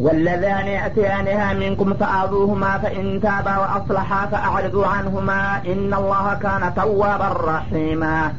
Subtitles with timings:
[0.00, 8.32] واللذان يأتيانها منكم فآذوهما فإن تابا وأصلحا فأعرضوا عنهما إن الله كان توابا رحيما.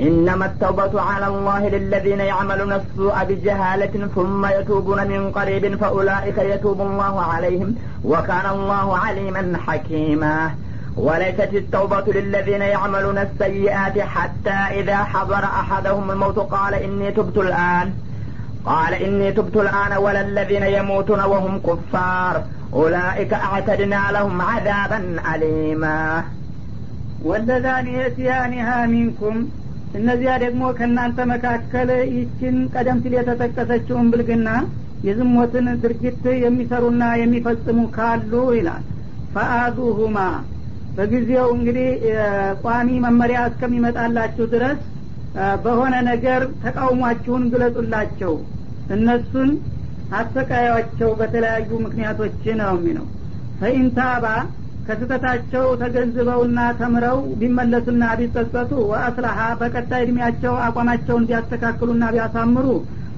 [0.00, 7.22] إنما التوبة على الله للذين يعملون السوء بجهالة ثم يتوبون من قريب فأولئك يتوب الله
[7.22, 7.74] عليهم
[8.04, 10.50] وكان الله عليما حكيما.
[10.96, 17.92] وليست التوبة للذين يعملون السيئات حتى إذا حضر أحدهم الموت قال إني تبت الآن.
[18.65, 22.35] قال إني تبت الآن ولا الذين يموتون وهم كفار
[22.73, 24.99] أولئك أعتدنا لهم عذابا
[25.31, 25.99] أليما
[27.29, 29.37] ወለዛን የእትያኒሃ ሚንኩም
[29.99, 34.49] እነዚያ ደግሞ ከእናንተ መካከል ይችን ቀደም ሲል የተጠቀሰችውን ብልግና
[35.07, 38.83] የዝሞትን ድርጊት የሚሰሩና የሚፈጽሙ ካሉ ይላል
[39.35, 40.17] ፈአዙሁማ
[40.97, 41.87] በጊዜው እንግዲህ
[42.65, 44.79] ቋሚ መመሪያ እስከሚመጣላችሁ ድረስ
[45.64, 48.32] በሆነ ነገር ተቃውሟችሁን ግለጹላቸው።
[48.90, 49.50] እነሱን
[50.20, 53.06] አሰቃያቸው በተለያዩ ምክንያቶች ነው የሚለው።
[53.60, 54.24] ፈኢንታባ
[54.86, 62.66] ከስተታቸው ተገንዝበውና ተምረው ቢመለሱና ቢጸጸቱ ወአስራሀ በቀጣይ እድሜያቸው አቋማቸውን ቢያስተካክሉና ቢያሳምሩ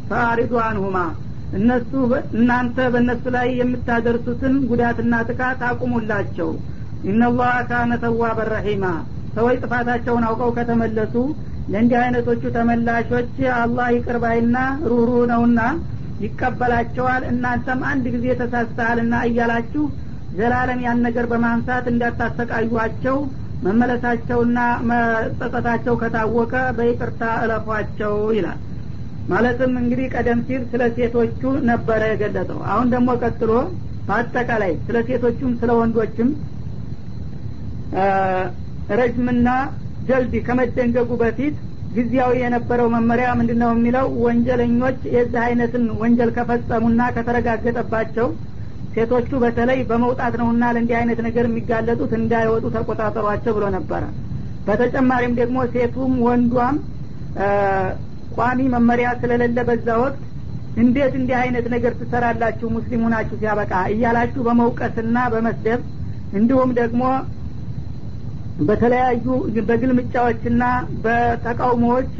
[0.09, 0.97] ፈአሪዱ አንሁማ
[1.53, 1.93] እነሱ
[2.37, 6.51] እናንተ በእነሱ ላይ የምታደርሱትን ጉዳትና ጥቃት አቁሙላቸው።
[7.05, 8.85] ኢነላህ ካነ ተዋበን ረሒማ
[9.37, 11.15] ሰዎች ጥፋታቸውን አውቀው ከተመለሱ
[11.73, 14.56] ለእንዲህ አይነቶቹ ተመላሾች አላህ ይቅርባይና
[14.91, 15.61] ሩሩ ነውና
[16.20, 19.84] ይቀበላቸዋል። እናንተም አንድ ጊዜ ተሳስተሃልና እያላችሁ
[20.33, 23.17] ዘላለም ያን ነገር በማንሳት እንዳታሰቃዩቸው
[23.62, 24.59] መመለሳቸውና
[24.91, 28.61] መጸጸታቸው ከታወቀ በይቅርታ እለፏቸው ይላል።
[29.29, 33.51] ማለትም እንግዲህ ቀደም ሲል ስለ ሴቶቹ ነበረ የገለጸው አሁን ደግሞ ቀጥሎ
[34.09, 36.31] በአጠቃላይ ስለ ሴቶቹም ስለ ወንዶችም
[38.92, 39.48] ረጅምና
[40.03, 41.56] ጀልድ ከመደንገጉ በፊት
[41.91, 44.06] ጊዜያዊ የነበረው መመሪያ ምንድን ነው የሚለው?
[44.25, 48.28] ወንጀለኞች የዚህ አይነትን ወንጀል ከፈጸሙና ከተረጋገጠባቸው
[48.95, 54.02] ሴቶቹ በተለይ በመውጣት ነውና ለእንዲህ አይነት ነገር የሚጋለጡት እንዳይወጡ ተቆጣጠሯቸው ብሎ ነበረ።
[54.67, 56.77] በተጨማሪም ደግሞ ሴቱም ወንዷም
[58.33, 60.20] ቋሚ መመሪያ ስለሌለ በዛ ወቅት
[60.77, 65.80] እንዴት እንዲህ አይነት ነገር ትሰራላችሁ ሙስሊሙ ናችሁ ሲያበቃ እያላችሁ በመውቀስና በመስደብ
[66.33, 67.02] እንዲሁም ደግሞ
[68.62, 69.27] በተለያዩ
[69.68, 70.62] በግልምጫዎችና
[71.05, 72.14] በተቃውሞዎች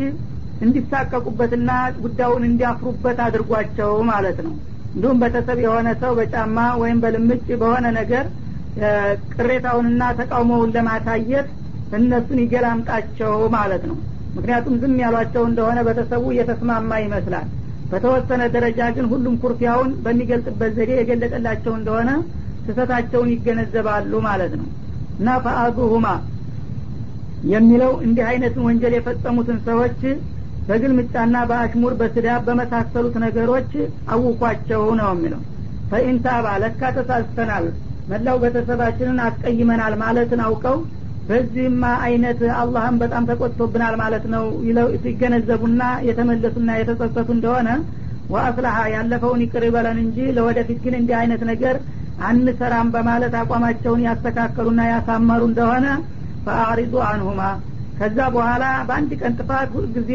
[0.61, 1.71] እንዲሳቀቁበትና
[2.03, 4.55] ጉዳዩን እንዲያፍሩበት አድርጓቸው ማለት ነው።
[4.95, 8.25] እንዲሁም ቤተሰብ የሆነ ሰው በጫማ ወይም በልምጭ በሆነ ነገር
[9.35, 11.49] ቅሬታውንና ተቃውሞውን ለማሳየት
[11.93, 13.97] እነሱን ይገላምጣቸው ማለት ነው።
[14.35, 17.49] ምክንያቱም ዝም ያሏቸው እንደሆነ ቤተሰቡ እየተስማማ ይመስላል።
[17.91, 22.11] በተወሰነ ደረጃ ግን ሁሉም ኩርፊያውን በሚገልጽበት ዘዴ የገለጠላቸው እንደሆነ
[22.67, 24.69] ስህተታቸውን ይገነዘባሉ ማለት ነው።
[25.19, 26.07] እና ፈአዙሁማ
[27.43, 30.01] የሚለው እንዲህ አይነትን ወንጀል የፈጸሙትን ሰዎች
[30.69, 33.71] በግልምጫና በአሽሙር በስዳብ በመሳሰሉት ነገሮች
[34.15, 35.41] አውኳቸው ነው የሚለው።
[35.91, 37.65] ፈኢንታባ ለካ ተሳስተናል
[38.09, 40.77] መላው ቤተሰባችንን አስቀይመናል ማለትን አውቀው
[41.25, 44.45] በዚህማ አይነት አላህም በጣም ተቆጥቶብናል ማለት ነው
[45.03, 47.69] ሲገነዘቡና የተመለሱና የተጸጸቱ እንደሆነ
[48.29, 51.77] ወአስላሀ ያለፈውን ይቅር ይበለን እንጂ ለወደፊት ግን እንዲህ አይነት ነገር
[52.25, 55.87] አንሰራም በማለት አቋማቸውን ያስተካከሉና ያሳመሩ እንደሆነ
[56.47, 57.43] ፈአሪዱ አንሁማ።
[57.99, 60.13] ከዛ በኋላ በአንድ ቀን ጥፋት ሁልጊዜ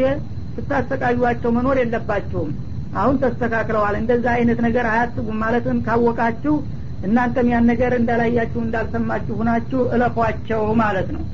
[0.56, 2.50] ስታሰቃዩቸው መኖር የለባቸውም
[2.92, 6.54] አሁን ተስተካክለዋል። እንደዛ አይነት ነገር አያስቡም። ማለትም ካወቃችሁ
[7.02, 11.24] እናንተም ያን ነገር እንዳላያችሁ እንዳልሰማችሁ ሁናችሁ እለፏቸው ማለት ነው።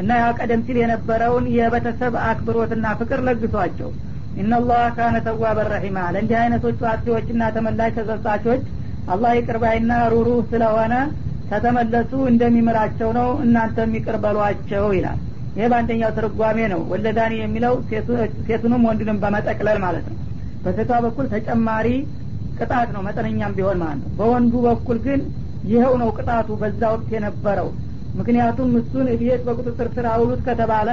[0.00, 3.90] እና ያ ቀደም ሲል የነበረውን የቤተሰብ አክብሮትና ፍቅር ለግሷቸው።
[4.36, 8.62] ኢነላህ ካነ ተዋበን ረሒማ። ለእንዲህ አይነቶቹ አጥፊዎችና ተመላሽ ተጸጻቾች
[9.08, 10.94] አላህ ይቅርባይና ሩሩህ ስለሆነ
[11.50, 15.18] ከተመለሱ እንደሚምራቸው ነው እናንተም ይቅር በሏቸው ይላል።
[15.56, 17.74] ይሄ በአንደኛው ትርጓሜ ነው። ወለዳኒ የሚለው
[18.46, 20.18] ሴቱንም ወንዱንም በመጠቅለል ማለት ነው።
[20.64, 21.88] በሴቷ በኩል ተጨማሪ
[22.58, 25.20] ቅጣት ነው መጠነኛም ቢሆን ማለት ነው። በወንዱ በኩል ግን
[25.68, 27.68] ይኸው ነው ቅጣቱ በዛ ወቅት የነበረው።
[28.18, 30.88] ምክንያቱም እሱን ቤት በቁጥጥር ስር አውሉት ከተባለ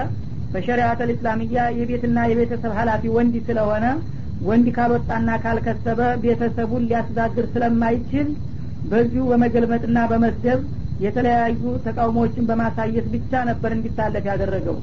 [0.54, 3.86] በሸሪአት ልእስላምያ የቤትና የቤተሰብ ሀላፊ ወንድ ስለሆነ
[4.42, 8.28] ወንድ ካልወጣና ካልከሰበ ቤተሰቡን ሊያስተዳድር ስለማይችል
[8.86, 10.62] በዚሁ በመገልመጥና በመስደብ
[11.00, 14.78] የተለያዩ ተቃውሞዎችን በማሳየት ብቻ ነበር እንዲታለፍ ያደረገው።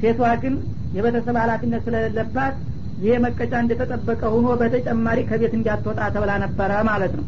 [0.00, 0.54] ሴቷ ግን
[0.92, 2.56] የቤተሰብ ሀላፊነት ስለሌለባት
[2.98, 7.26] ይህ መቀጫ እንደተጠበቀ ሆኖ በተጨማሪ ከቤት እንዲያትወጣ ተብላ ነበረ ማለት ነው።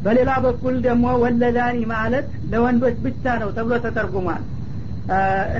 [0.00, 4.42] በሌላ በኩል ደግሞ ወለዳኒ ማለት ለወንዶች ብቻ ነው ተብሎ ተተርጉሟል።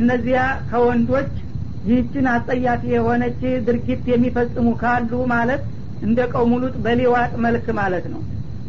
[0.01, 1.33] እነዚያ ከወንዶች
[1.85, 5.65] ይህችን አጸያፊ የሆነች ድርጊት የሚፈጽሙ ካሉ ማለት
[6.03, 8.23] እንደ ቀውሙሉጥ በሊዋጥ መልክ ማለት ነው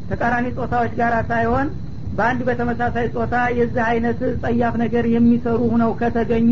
[0.10, 1.68] ተቃራኒ ጾታዎች ጋር ሳይሆን
[2.12, 6.52] በአንድ በተመሳሳይ ጾታ የዚህ አይነት ጸያፍ ነገር የሚሰሩ ሁነው ከተገኙ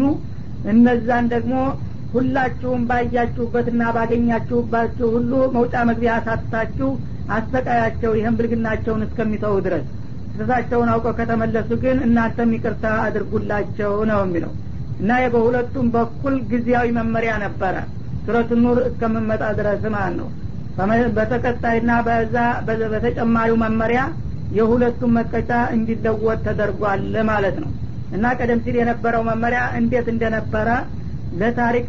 [0.71, 1.53] እነዛን ደግሞ
[2.13, 6.89] ሁላችሁም ባያችሁበትና ባገኛችሁባችሁ ሁሉ መውጫ መግቢያ አሳትታችሁ
[7.35, 9.85] አሰቃያቸው ይህን ብልግናቸውን እስከሚተው ድረስ።
[10.29, 14.53] ስህተታቸውን አውቀው ከተመለሱ ግን እናንተም ይቅርታ አድርጉላቸው ነው የሚለው።
[14.99, 17.75] እና በሁለቱም በኩል ጊዜያዊ መመሪያ ነበረ።
[18.25, 20.27] ሱረቱ ኑር እስከምመጣ ድረስ ማለት ነው
[21.17, 22.35] በተቀጣይና በዛ
[22.93, 24.01] በተጨማሪው መመሪያ
[24.51, 27.71] የሁለቱም መቀጫ እንዲለወጥ ተደርጓል ማለት ነው።
[28.11, 30.69] እና ቀደም ሲል የነበረው መመሪያ እንዴት እንደነበረ
[31.31, 31.87] ለታሪክ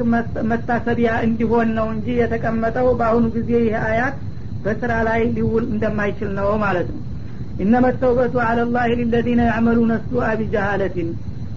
[0.50, 4.16] መታሰቢያ እንዲሆን ነው እንጂ የተቀመጠው በአሁኑ ጊዜ ይህ አያት
[4.62, 7.02] በስራ ላይ ሊውል እንደማይችል ነው ማለት ነው።
[7.58, 11.10] ኢነመ ተውበቱ አለላህ ሊለዚነ ያዕመሉነ ሱአ ቢጃሃለቲን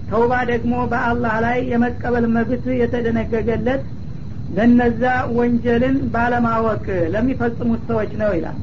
[0.08, 3.82] ተውባ ደግሞ በአላህ ላይ የመቀበል መብት የተደነገገለት
[4.48, 5.02] ለነዛ
[5.38, 6.84] ወንጀልን ባለማወቅ
[7.14, 8.58] ለሚፈጽሙት ሰዎች ነው ይላል።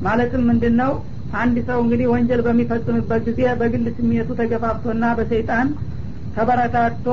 [0.00, 0.92] ማለትም ምንድን ነው
[1.34, 5.68] አንድ ሰው እንግዲህ ወንጀል በሚፈጽምበት ጊዜ በግል ስሜቱ ተገፋፍቶና በሰይጣን
[6.36, 7.06] ተበረታቶ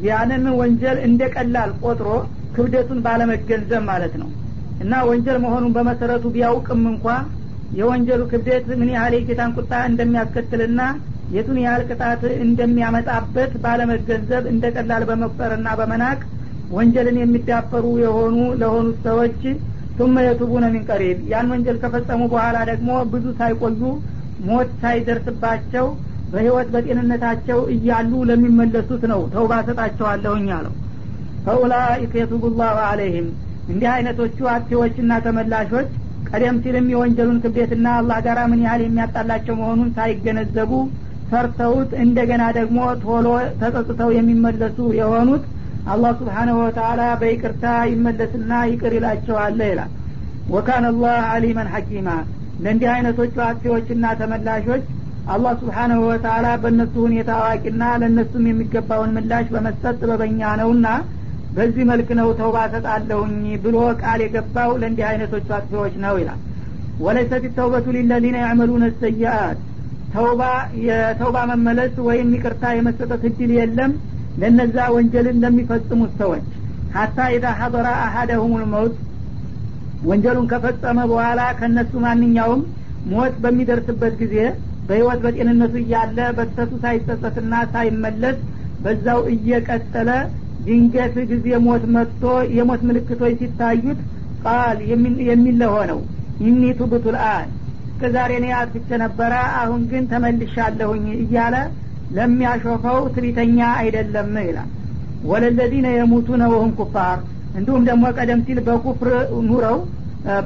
[0.00, 2.08] ያንን ወንጀል እንደ ቀላል ቆጥሮ
[2.54, 4.28] ክብደቱን ባለመገንዘብ ማለት ነው።
[4.80, 7.06] እና ወንጀል መሆኑን በመሰረቱ ቢያውቅም እንኳ
[7.70, 10.80] የወንጀሉ ክብደት ምን ያህል የጌታን ቁጣ እንደሚያስከትልና
[11.30, 16.18] የቱን ያህል ቅጣት እንደሚያመጣበት ባለመገንዘብ እንደ ቀላል በመቁጠርና በመናቅ
[16.70, 19.40] ወንጀልን የሚዳፈሩ የሆኑ ለሆኑት ሰዎች
[19.98, 23.80] ቱመ የቱቡነ ሚን ቀሪብ። ያን ወንጀል ከፈጸሙ በኋላ ደግሞ ብዙ ሳይቆዩ
[24.40, 25.86] ሞት ሳይደርስባቸው
[26.32, 30.74] በህይወት በጤንነታቸው እያሉ ለሚመለሱት ነው። ተውባ ሰጣቸዋለሁኝ አለው።
[31.44, 33.28] ፈኡላኢከ የቱቡ ላሁ አለይህም
[33.68, 35.90] እንዲህ አይነቶቹ አጥፊዎችና ተመላሾች
[36.26, 40.72] ቀደም ሲልም የወንጀሉን ክብደትና አላህ ጋር ምን ያህል የሚያጣላቸው መሆኑን ሳይገነዘቡ
[41.30, 43.26] ሰርተውት እንደገና ደግሞ ቶሎ
[43.60, 45.44] ተጸጽተው የሚመለሱ የሆኑት
[45.86, 49.92] አላህ ስብሓነሁ ወተአላ በይቅርታ ይመለስና ይቅር ይላቸዋለ ይላል።
[50.48, 52.08] ወካን አላህ አሊመን ሐኪማ።
[52.58, 54.84] ለእንዲህ አይነቶቹ አጥፊዎችና ተመላሾች
[55.26, 60.86] አላህ ስብሓነሁ ወተአላ በእነሱ ሁኔታ አዋቂና ለእነሱም የሚገባውን ምላሽ በመስጠት ጥበበኛ ነውና
[61.52, 63.34] በዚህ መልክ ነው ተውባ ሰጣለሁኝ
[63.64, 66.40] ብሎ ቃል የገባው ለእንዲህ አይነቶቹ አጥፊዎች ነው ይላል።
[66.98, 69.58] ወለይሰት ተውበቱ ሊለዚነ ያዕመሉነ ሰያአት
[70.12, 70.42] ተውባ
[70.84, 73.92] የተውባ መመለስ ወይም ይቅርታ የመሰጠት እድል የለም
[74.40, 76.44] ለነዛ ወንጀልን ለሚፈጽሙት ሰዎች
[76.94, 78.94] ሀታ ኢዛ ሐضረ አሀደሁም ልመውት
[80.02, 82.62] ወንጀሉን ከፈጸመ በኋላ ከነሱ ማንኛውም
[83.10, 84.36] ሞት በሚደርስበት ጊዜ
[84.88, 88.38] በህይወት በጤንነቱ እያለ በስተቱ ሳይጸጸትና ሳይመለስ
[88.84, 90.10] በዛው እየቀጠለ
[90.66, 92.22] ድንገት ጊዜ ሞት መጥቶ
[92.56, 94.00] የሞት ምልክቶች ሲታዩት
[94.44, 95.62] ቃል የሚል
[96.40, 97.48] ኢኒ ቱብቱ ልአን
[97.90, 99.32] እስከ ዛሬ እኔ አጥፍቼ ነበረ
[99.62, 101.56] አሁን ግን ተመልሻለሁኝ እያለ
[102.10, 104.70] ለሚያሾፈው ትሪተኛ አይደለም ይላል።
[105.22, 107.18] ወለለዚነ የሙቱነ ወሁም ኩፋር
[107.54, 109.08] እንዲሁም ደግሞ ቀደም ሲል በኩፍር
[109.48, 109.78] ኑረው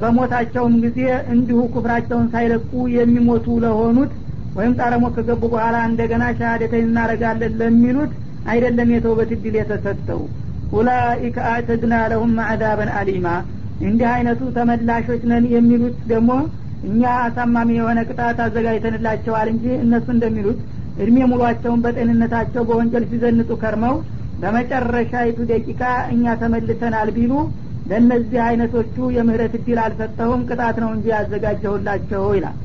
[0.01, 0.99] በሞታቸውም ጊዜ
[1.33, 4.13] እንዲሁ ኩፍራቸውን ሳይለቁ የሚሞቱ ለሆኑት
[4.57, 8.13] ወይም ጣረሞ ከገቡ በኋላ እንደገና ሻሃደተን እናረጋለን ለሚሉት
[8.47, 10.21] አይደለም የተውበት እድል የተሰጠው።
[10.73, 13.27] ኡላኢከ አዕተድና ለሁም አዛበን አሊማ።
[13.81, 16.31] እንዲህ አይነቱ ተመላሾች ነን የሚሉት ደግሞ
[16.83, 20.59] እኛ አሳማሚ የሆነ ቅጣት አዘጋጅተንላቸዋል እንጂ እነሱ እንደሚሉት
[20.97, 23.95] እድሜ ሙሏቸውን በጤንነታቸው በወንጀል ሲዘንጡ ከርመው
[24.39, 25.81] በመጨረሻይቱ ደቂቃ
[26.15, 27.33] እኛ ተመልሰናል ቢሉ
[27.87, 32.57] ለእነዚህ አይነቶቹ የምህረት እድል አልሰጠሁም ቅጣት ነው እንጂ ያዘጋጀሁላቸው ይላል።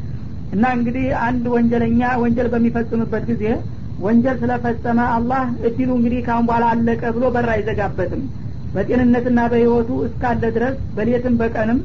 [0.51, 3.43] እና እንግዲህ አንድ ወንጀለኛ ወንጀል በሚፈጽምበት ጊዜ
[3.99, 8.23] ወንጀል ስለፈጸመ አላህ እድሉ እንግዲህ ካሁን በኋላ አለቀ ብሎ በር አይዘጋበትም።
[8.73, 11.79] በጤንነትና በህይወቱ እስካለ ድረስ በሌትም በቀንም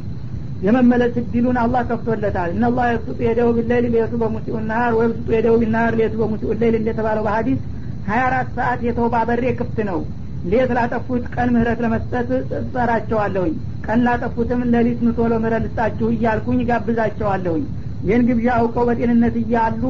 [0.64, 5.94] የመመለስ እድሉን አላህ ከፍቶለታል። إن الله يبسط يده بالليل ليتوب مسيء النهار ويبسط يده بالنهار
[6.00, 7.60] ليتوب مسيء الليل እንደተባለው በሀዲስ
[8.06, 10.00] ሀያ አራት ሰዓት የተውባ በሬ ክፍት ነው።
[10.44, 13.54] ሌት ላጠፉት ቀን ምህረት ለመስጠት እጠራቸዋለሁኝ።
[13.86, 17.64] ቀን ላጠፉትም ለሊት ምቶሎ ምህረት ልስጣችሁ እያልኩኝ ጋብዛቸዋለሁኝ።
[18.02, 19.82] ይህን ግብዣ አውቀው በጤንነት እያሉ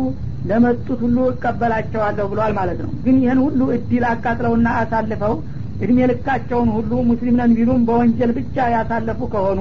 [0.44, 5.34] ለመጡት ሁሉ እቀበላቸዋለሁ ብሏል ማለት ነው። ግን ይህን ሁሉ እድል አቃጥለውና አሳልፈው
[5.80, 9.60] እድሜ ልካቸውን ሁሉ ሙስሊም ነን ቢሉም በወንጀል ብቻ ያሳለፉ ከሆኑ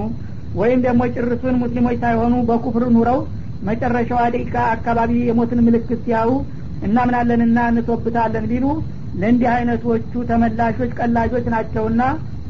[0.53, 3.19] ወይም ደግሞ ጭርሱን ሙስሊሞች ሳይሆኑ በኩፍር ኑረው
[3.61, 6.31] መጨረሻዋ ደቂቃ አካባቢ የሞትን ምልክት ሲያዩ
[6.81, 8.65] እናምናለንና እንቶብታለን ቢሉ
[9.13, 12.01] ለእንዲህ አይነቶቹ ተመላሾች ቀላጆች ናቸውና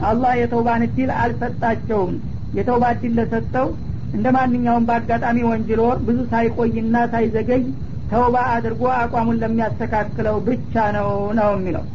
[0.09, 2.13] አላህ የተውባን እድል አልሰጣቸውም።
[2.53, 3.67] የተውባ እድል ለሰጠው
[4.13, 7.61] እንደ ማንኛውም በአጋጣሚ ወንጅሎ ብዙ ሳይቆይና ሳይዘገይ
[8.09, 11.85] ተውባ አድርጎ አቋሙን ለሚያስተካክለው ብቻ ነው ነው የሚለው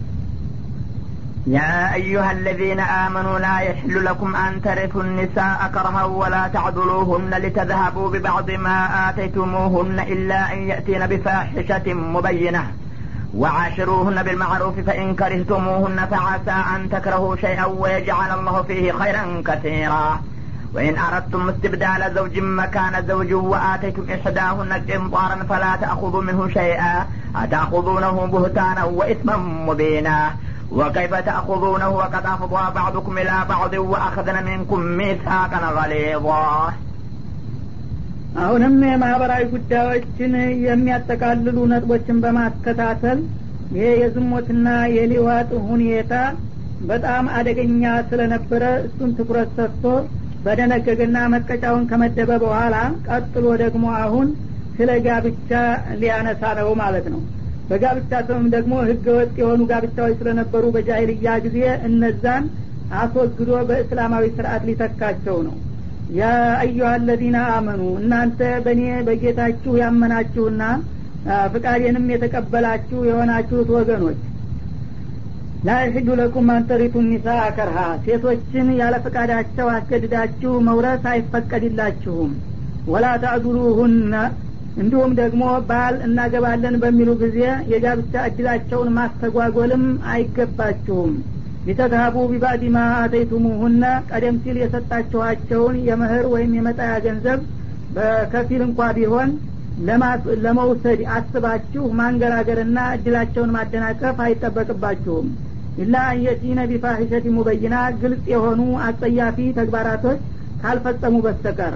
[1.48, 8.50] يا أيها الذين آمنوا لا يحل لكم أن ترثوا النساء كرها ولا تعضلوهن لتذهبوا ببعض
[8.50, 12.72] ما آتيتموهن إلا أن يأتين بفاحشة مبينة.
[13.34, 20.20] وعاشروهن بالمعروف فإن كرهتموهن فعسى أن تكرهوا شيئا ويجعل الله فيه خيرا كثيرا.
[20.74, 27.06] وإن أردتم استبدال زوج مكان زوج وآتيتم إحداهن قنطارا فلا تأخذوا منه شيئا.
[27.36, 30.30] أتأخذونه بهتانا وإثما مبينا.
[30.71, 36.45] وكيف تأخذونه وقد أفضى بعضكم إلى بعض وأخذن منكم ميثاقا غليظا
[38.35, 40.31] አሁንም የማህበራዊ ጉዳዮችን
[40.67, 43.19] የሚያጠቃልሉ ነጥቦችን በማከታተል
[43.75, 46.13] ይሄ የዝሞትና የሊዋጥ ሁኔታ
[46.89, 49.85] በጣም አደገኛ ስለነበረ እሱን ትኩረት ሰጥቶ
[50.45, 52.75] በደነገገና መቀጫውን ከመደበ በኋላ
[53.09, 54.27] ቀጥሎ ደግሞ አሁን
[54.77, 55.51] ስለ ጋብቻ
[56.01, 57.21] ሊያነሳ ነው ማለት ነው
[57.68, 61.58] በጋብቻ ስምም ደግሞ ህገ ወጥ የሆኑ ጋብቻዎች ስለነበሩ በጃይልያ ጊዜ
[61.88, 62.44] እነዛን
[62.98, 65.56] አስወግዶ በእስላማዊ ስርዓት ሊተካቸው ነው።
[66.10, 66.28] ያ
[66.60, 70.62] አዩሀ አለዚነ አመኑ እናንተ በእኔ በጌታችሁ ያመናችሁና
[71.54, 74.20] ፍቃዴንም የተቀበላችሁ የሆናችሁት ወገኖች
[75.62, 82.30] ላይሕሉ ለኩም አንተሪቱ ኒሳ ከርሃ ሴቶችን ያለ ፈቃዳቸው አስገድዳችሁ መውረስ አይፈቀድላችሁም።
[82.86, 84.14] ወላ ታዕዱሉሁነ
[84.78, 87.38] እንዲሁም ደግሞ ባል እናገባለን በሚሉ ጊዜ
[87.72, 91.12] የጋብቻ እድላቸውን ማስተጓጎልም አይገባችሁም
[91.66, 97.40] ሊተዝሀቡ ቢባዕድ ማ አተይቱሙሁነ ቀደም ሲል የሰጣችኋቸውን የምህር ወይም የመጣያ ገንዘብ
[97.96, 99.30] በከፊል እንኳ ቢሆን
[100.44, 105.28] ለመውሰድ አስባችሁ ማንገራገርና እድላቸውን ማደናቀፍ አይጠበቅባችሁም።
[105.78, 110.20] ኢላ አንየቲነ ቢፋሂሸት ሙበይና ግልጽ የሆኑ አጸያፊ ተግባራቶች
[110.62, 111.74] ካልፈጸሙ በስተቀር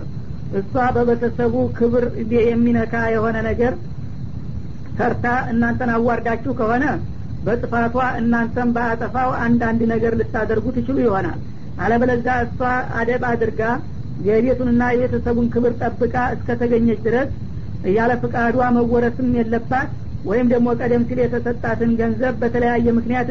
[0.52, 2.04] እሷ በቤተሰቡ ክብር
[2.48, 3.74] የሚነካ የሆነ ነገር
[4.96, 6.84] ሰርታ እናንተን አዋርዳችሁ ከሆነ
[7.42, 11.38] በጥፋቷ እናንተም በአጠፋው አንዳንድ ነገር ልታደርጉ ትችሉ ይሆናል።
[11.78, 12.58] አለበለዛ እሷ
[12.98, 13.60] አደብ አድርጋ
[14.26, 17.30] የቤቱንና የቤተሰቡን ክብር ጠብቃ እስከተገኘች ድረስ
[17.90, 19.88] ያለ ፍቃዷ መወረስም የለባት
[20.24, 23.28] ወይም ደግሞ ቀደም ሲል የተሰጣትን ገንዘብ በተለያየ ምክንያት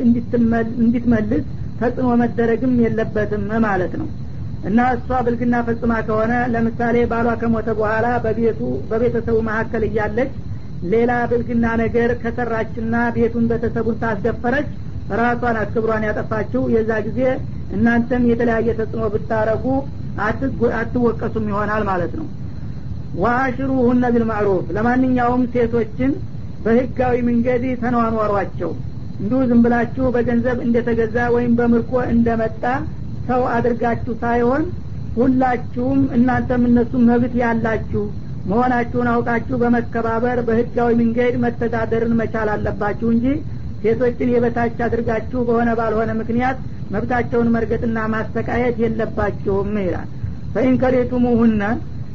[0.80, 1.44] እንዲትመልስ
[1.80, 4.08] ተጽዕኖ መደረግም የለበትም ማለት ነው
[4.62, 10.34] እና እሷ ብልግና ፈጽማ ከሆነ ለምሳሌ ባሏ ከሞተ በኋላ በቤቱ በቤተሰቡ መካከል እያለች
[10.92, 14.70] ሌላ ብልግና ነገር ከሰራችና ቤቱን ቤተሰቡን ታስደፈረች
[15.20, 17.22] ራሷን አክብሯን ያጠፋችው የዛ ጊዜ
[17.76, 19.66] እናንተም የተለያየ ተጽዕኖ ብታረጉ
[20.80, 22.28] አትወቀሱም ይሆናል ማለት ነው።
[23.22, 26.12] ዋሽሩሁነ ቢልማዕሩፍ። ለማንኛውም ሴቶችን
[26.66, 28.72] በህጋዊ መንገድ ተነዋኗሯቸው
[29.20, 32.64] እንዲሁ ዝም ብላችሁ በገንዘብ እንደተገዛ ወይም በምርኮ እንደመጣ
[33.28, 34.64] ሰው አድርጋችሁ ሳይሆን
[35.16, 38.04] ሁላችሁም እናንተም እነሱም መብት ያላችሁ
[38.46, 43.26] መሆናችሁን አውቃችሁ በመከባበር በህጋዊ መንገድ መተዳደርን መቻል አለባችሁ እንጂ
[43.84, 46.58] ሴቶችን የበታች አድርጋችሁ በሆነ ባልሆነ ምክንያት
[46.92, 50.10] መብታቸውን መርገጥና ማሰቃየት የለባችሁም ይላል።
[50.56, 51.62] ፈኢንከሬቱሙሁነ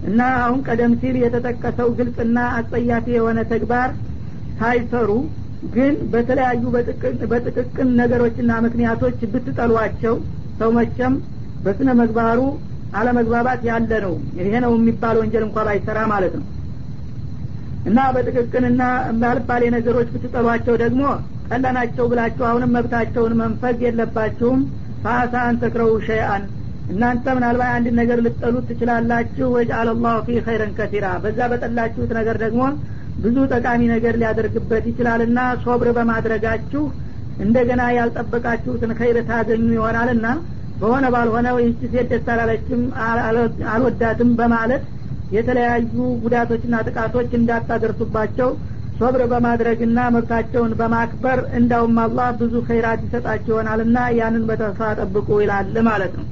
[0.08, 3.90] እና አሁን ቀደም ሲል የተጠቀሰው ግልጽና አጸያፊ የሆነ ተግባር
[4.58, 5.10] ሳይሰሩ
[5.74, 6.62] ግን በተለያዩ
[7.30, 10.16] በጥቅቅን ነገሮችና ምክንያቶች ብትጠሏቸው
[10.60, 11.14] ሰው መቸም
[11.62, 12.40] በስነ መግባሩ
[12.92, 16.46] አለመግባባት ያለ ነው። ይሄ ነው የሚባል ወንጀል እንኳ ባይሰራ ማለት ነው።
[17.84, 18.82] እና በጥቅቅንና
[19.20, 21.02] ባልባሌ ነገሮች ብትጠሏቸው ደግሞ
[21.48, 24.60] ቀለናቸው ብላችሁ አሁንም መብታቸውን መንፈግ የለባችሁም።
[25.04, 26.44] ፈአሳ አንተክረው ሸይአን።
[26.88, 32.62] እናንተ ምናልባት አንድ ነገር ልጠሉት ትችላላችሁ። ወጅአል ላሁ ፊ ኸይረን ከቲራ በዛ በጠላችሁት ነገር ደግሞ
[33.18, 36.82] ብዙ ጠቃሚ ነገር ሊያደርግበት ይችላልና ሶብር በማድረጋችሁ
[37.38, 40.26] እንደገና ያልጠበቃችሁትን ኸይር ታገኙ ይሆናልና
[40.80, 42.80] በሆነ ባልሆነው ይህች ሴት ደስ አላለችም
[43.72, 44.82] አልወዳትም በማለት
[45.30, 45.92] የተለያዩ
[46.24, 48.50] ጉዳቶችና ጥቃቶች እንዳታደርሱባቸው
[49.00, 56.12] ሶብር በማድረግና መብታቸውን በማክበር እንዳውም አላህ ብዙ ኸይራት ይሰጣቸው ይሆናልና ያንን በተስፋ ጠብቁ ይላል ማለት
[56.20, 56.26] ነው።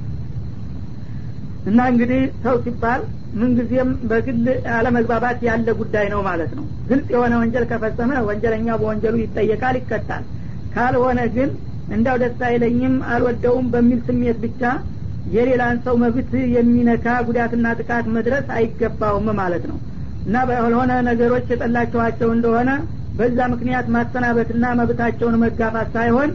[1.65, 3.01] እና እንግዲህ ሰው ሲባል
[3.33, 4.43] ምንጊዜም በግል
[4.75, 10.23] አለመግባባት ያለ ጉዳይ ነው ማለት ነው። ግልጽ የሆነ ወንጀል ከፈጸመ ወንጀለኛ በወንጀሉ ይጠየቃል ይቀጣል
[10.75, 11.49] ካልሆነ ግን
[11.89, 14.61] እንዳው ደስ አይለኝም አልወደውም በሚል ስሜት ብቻ
[15.27, 19.77] የሌላን ሰው መብት የሚነካ ጉዳትና ጥቃት መድረስ አይገባውም ማለት ነው።
[20.25, 22.69] እና በሆነ ነገሮች የጠላችኋቸው እንደሆነ
[23.19, 26.31] በዛ ምክንያት ማሰናበትና መብታቸውን መጋፋት ሳይሆን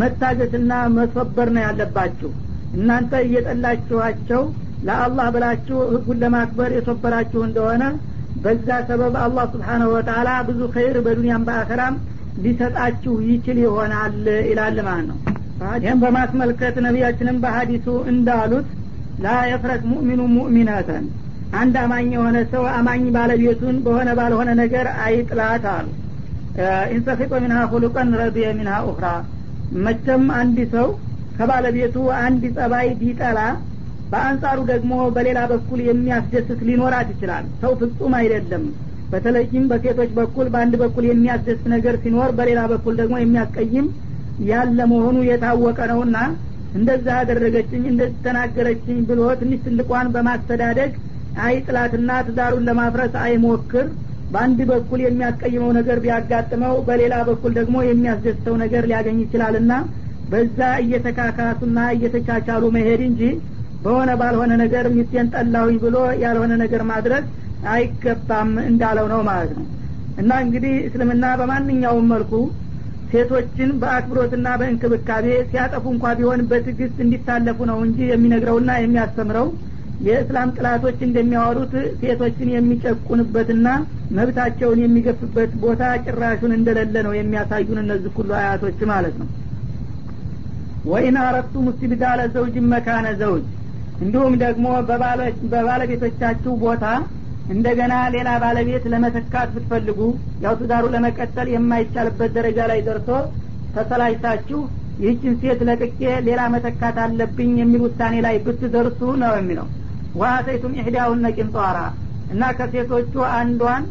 [0.00, 2.30] መታገስና መስበር ነው ያለባችሁ።
[2.76, 4.42] እናንተ እየጠላችኋቸው
[4.82, 7.82] ለአላህ ብላችሁ ህጉን ለማክበር የሶበራችሁ እንደሆነ
[8.44, 11.96] በዛ ሰበብ አላህ ስብሓናሁ ወተላ ብዙ ኸይር በዱንያም በአኸራም
[12.36, 14.14] ሊሰጣችሁ ይችል ይሆናል
[14.48, 15.18] ይላል ማለት ነው።
[15.82, 18.68] ይህም በማስመልከት ነቢያችንም በሀዲሱ እንዳሉት
[19.18, 21.04] ላ የፍረክ ሙእሚኑ ሙእሚናተን
[21.52, 25.88] አንድ አማኝ የሆነ ሰው አማኝ ባለቤቱን በሆነ ባልሆነ ነገር አይጥላት አሉ።
[26.94, 29.06] ኢንሰፊጦ ሚንሃ ሁሉቀን ረድየ ሚንሃ ኡኽራ
[29.78, 30.88] መቸም አንድ ሰው
[31.36, 33.38] ከባለቤቱ አንድ ጸባይ ቢጠላ
[34.10, 38.64] በአንጻሩ ደግሞ በሌላ በኩል የሚያስደስት ሊኖራት ይችላል። ሰው ፍጹም አይደለም
[39.12, 43.86] በተለይም በሴቶች በኩል በአንድ በኩል የሚያስደስት ነገር ሲኖር በሌላ በኩል ደግሞ የሚያስቀይም
[44.38, 46.18] ያለ መሆኑ የታወቀ ነውና
[46.74, 50.92] እንደዛ አደረገችኝ እንደዚህ ተናገረችኝ ብሎ ትንሽ ትልቋን በማስተዳደግ
[51.34, 53.86] አይጥላትና ትዳሩን ለማፍረስ አይሞክር
[54.30, 59.72] በአንድ በኩል የሚያስቀይመው ነገር ቢያጋጥመው በሌላ በኩል ደግሞ የሚያስደስተው ነገር ሊያገኝ ይችላልና
[60.28, 63.22] በዛ እየተካካሱና እየተቻቻሉ መሄድ እንጂ
[63.80, 67.24] በሆነ ባልሆነ ነገር ሚስቴን ጠላሁኝ ብሎ ያልሆነ ነገር ማድረግ
[67.70, 69.66] አይገባም እንዳለው ነው ማለት ነው።
[70.16, 72.32] እና እንግዲህ እስልምና በማንኛውም መልኩ
[73.10, 79.48] ሴቶችን በአክብሮትና በእንክብካቤ ሲያጠፉ እንኳ ቢሆን በትዕግስት እንዲታለፉ ነው እንጂ የሚነግረውና የሚያስተምረው
[80.00, 83.68] የእስላም ጥላቶች እንደሚያወሩት ሴቶችን የሚጨቁንበትና
[84.16, 89.28] መብታቸውን የሚገፍበት ቦታ ጭራሹን እንደሌለ ነው የሚያሳዩን እነዚህ ሁሉ አያቶች ማለት ነው።
[90.84, 93.46] ወኢን አረቱ ሙስቲብዳለ ዘውጅ መካነ ዘውጅ
[94.00, 94.66] እንዲሁም ደግሞ
[95.52, 96.84] በባለቤቶቻችሁ ቦታ
[97.52, 100.00] እንደገና ሌላ ባለቤት ለመተካት ብትፈልጉ
[100.44, 103.08] ያው ትዳሩ ለመቀጠል የማይቻልበት ደረጃ ላይ ደርሶ
[103.74, 104.60] ተሰላጅታችሁ
[104.98, 109.66] ይህችን ሴት ለቅቄ ሌላ መተካት አለብኝ የሚል ውሳኔ ላይ ብትደርሱ ነው የሚለው።
[110.14, 111.78] ዋአተይቱም ኢሕዳሁነ ቂንጧራ
[112.32, 113.84] እና ከሴቶቹ አንዷን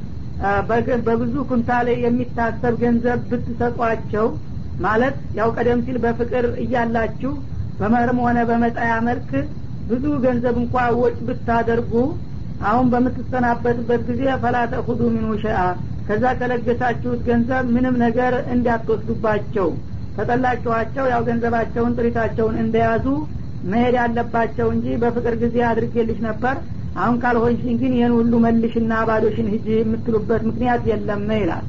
[1.07, 4.27] በብዙ ኩንታሌ የሚታሰብ ገንዘብ ብትሰጧቸው
[4.79, 7.31] ማለት ያው ቀደም ሲል በፍቅር እያላችሁ
[7.79, 9.29] በመህርም ሆነ በመጣያ መልክ
[9.89, 11.93] ብዙ ገንዘብ እንኳ ወጭ ብታደርጉ
[12.63, 15.61] አሁን በምትሰናበትበት ጊዜ ፈላ ተኹዱ ሚኑ ሸአ
[16.07, 19.69] ከዛ ከለገሳችሁት ገንዘብ ምንም ነገር እንዲያትወስዱባቸው
[20.17, 23.05] ተጠላችኋቸው ያው ገንዘባቸውን ጥሪታቸውን እንደያዙ
[23.63, 26.55] መሄድ ያለባቸው እንጂ በፍቅር ጊዜ አድርጌልሽ ነበር።
[26.95, 31.65] አሁን ካልሆንሽን ግን ይህን ሁሉ መልሽና ባዶሽን ሂጂ የምትሉበት ምክንያት የለም ይላል።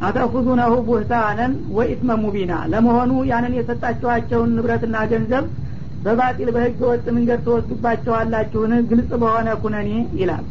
[0.00, 5.46] አተኹዙነሁ ቡህታነን ወኢትመ ሙቢና። ለመሆኑ ያንን የሰጣችኋቸውን ንብረትና ገንዘብ
[6.00, 9.90] በባጢል በህገ ወጥ መንገድ ተወስዱባቸዋላችሁን ግልጽ በሆነ ኩነኔ
[10.20, 10.44] ይላል።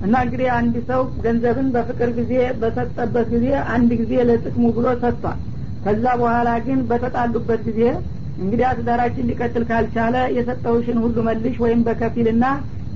[0.00, 5.38] እና እንግዲህ አንድ ሰው ገንዘብን በፍቅር ጊዜ በሰጠበት ጊዜ አንድ ጊዜ ለጥቅሙ ብሎ ሰጥቷል።
[5.82, 7.80] ከዛ በኋላ ግን በተጣሉበት ጊዜ
[8.38, 12.44] እንግዲህ ትዳራችን ሊቀጥል ካልቻለ የሰጠውሽን ሁሉ መልሽ ወይም በከፊልና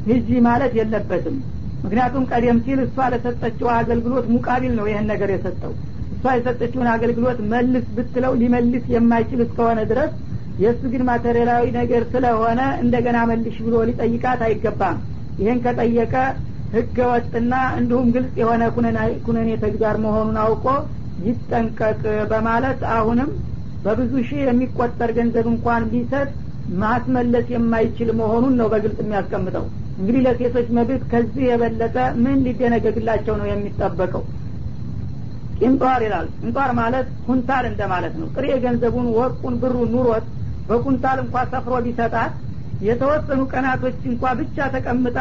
[0.07, 1.37] ሂጂ ማለት የለበትም።
[1.85, 5.73] ምክንያቱም ቀደም ሲል እሷ ለሰጠችው አገልግሎት ሙቃቢል ነው ይህን ነገር የሰጠው።
[6.13, 10.13] እሷ የሰጠችውን አገልግሎት መልስ ብትለው ሊመልስ የማይችል እስከሆነ ድረስ
[10.59, 14.99] የእሱ ግን ማቴሪያላዊ ነገር ስለሆነ እንደገና መልሽ ብሎ ሊጠይቃት አይገባም።
[15.39, 16.15] ይህን ከጠየቀ
[16.73, 18.63] ህገ ወጥና እንዲሁም ግልጽ የሆነ
[19.27, 20.67] ኩነኔ ተግባር መሆኑን አውቆ
[21.27, 22.01] ይጠንቀቅ
[22.31, 23.31] በማለት አሁንም
[23.85, 26.29] በብዙ ሺህ የሚቆጠር ገንዘብ እንኳን ቢሰጥ
[26.83, 29.65] ማስመለስ የማይችል መሆኑን ነው በግልጽ የሚያስቀምጠው።
[29.99, 34.23] እንግዲህ ለሴቶች መብት ከዚህ የበለጠ ምን ሊደነገግላቸው ነው የሚጠበቀው?
[35.59, 40.27] ቂንጧር ይላል። ቂንጧር ማለት ኩንታል እንደማለት ነው። ጥሬ ገንዘቡን ወርቁን ብሩን ኑሮት
[40.69, 42.33] በኩንታል እንኳ ሰፍሮ ቢሰጣት
[42.87, 45.19] የተወሰኑ ቀናቶች እንኳ ብቻ ተቀምጣ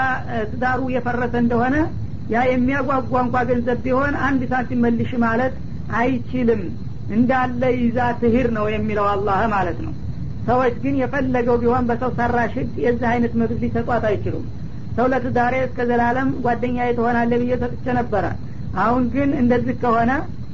[0.51, 1.75] ትዳሩ የፈረሰ እንደሆነ
[2.33, 5.53] ያ የሚያጓጓ እንኳ ገንዘብ ቢሆን አንድ ሳንቲም መልሽ ማለት
[5.99, 6.61] አይችልም።
[7.15, 9.93] እንዳለ ይዛ ትሂር ነው የሚለው አላህ ማለት ነው።
[10.47, 14.45] ሰዎች ግን የፈለገው ቢሆን በሰው ሰራሽ ህግ የዚህ አይነት መብት ሊሰጧት አይችሉም።
[14.95, 18.25] ሰው ለትዳሬ እስከ ዘላለም ጓደኛ የተሆናለ ብዬ ሰጥቼ ነበረ።
[18.81, 20.11] አሁን ግን እንደዚህ ከሆነ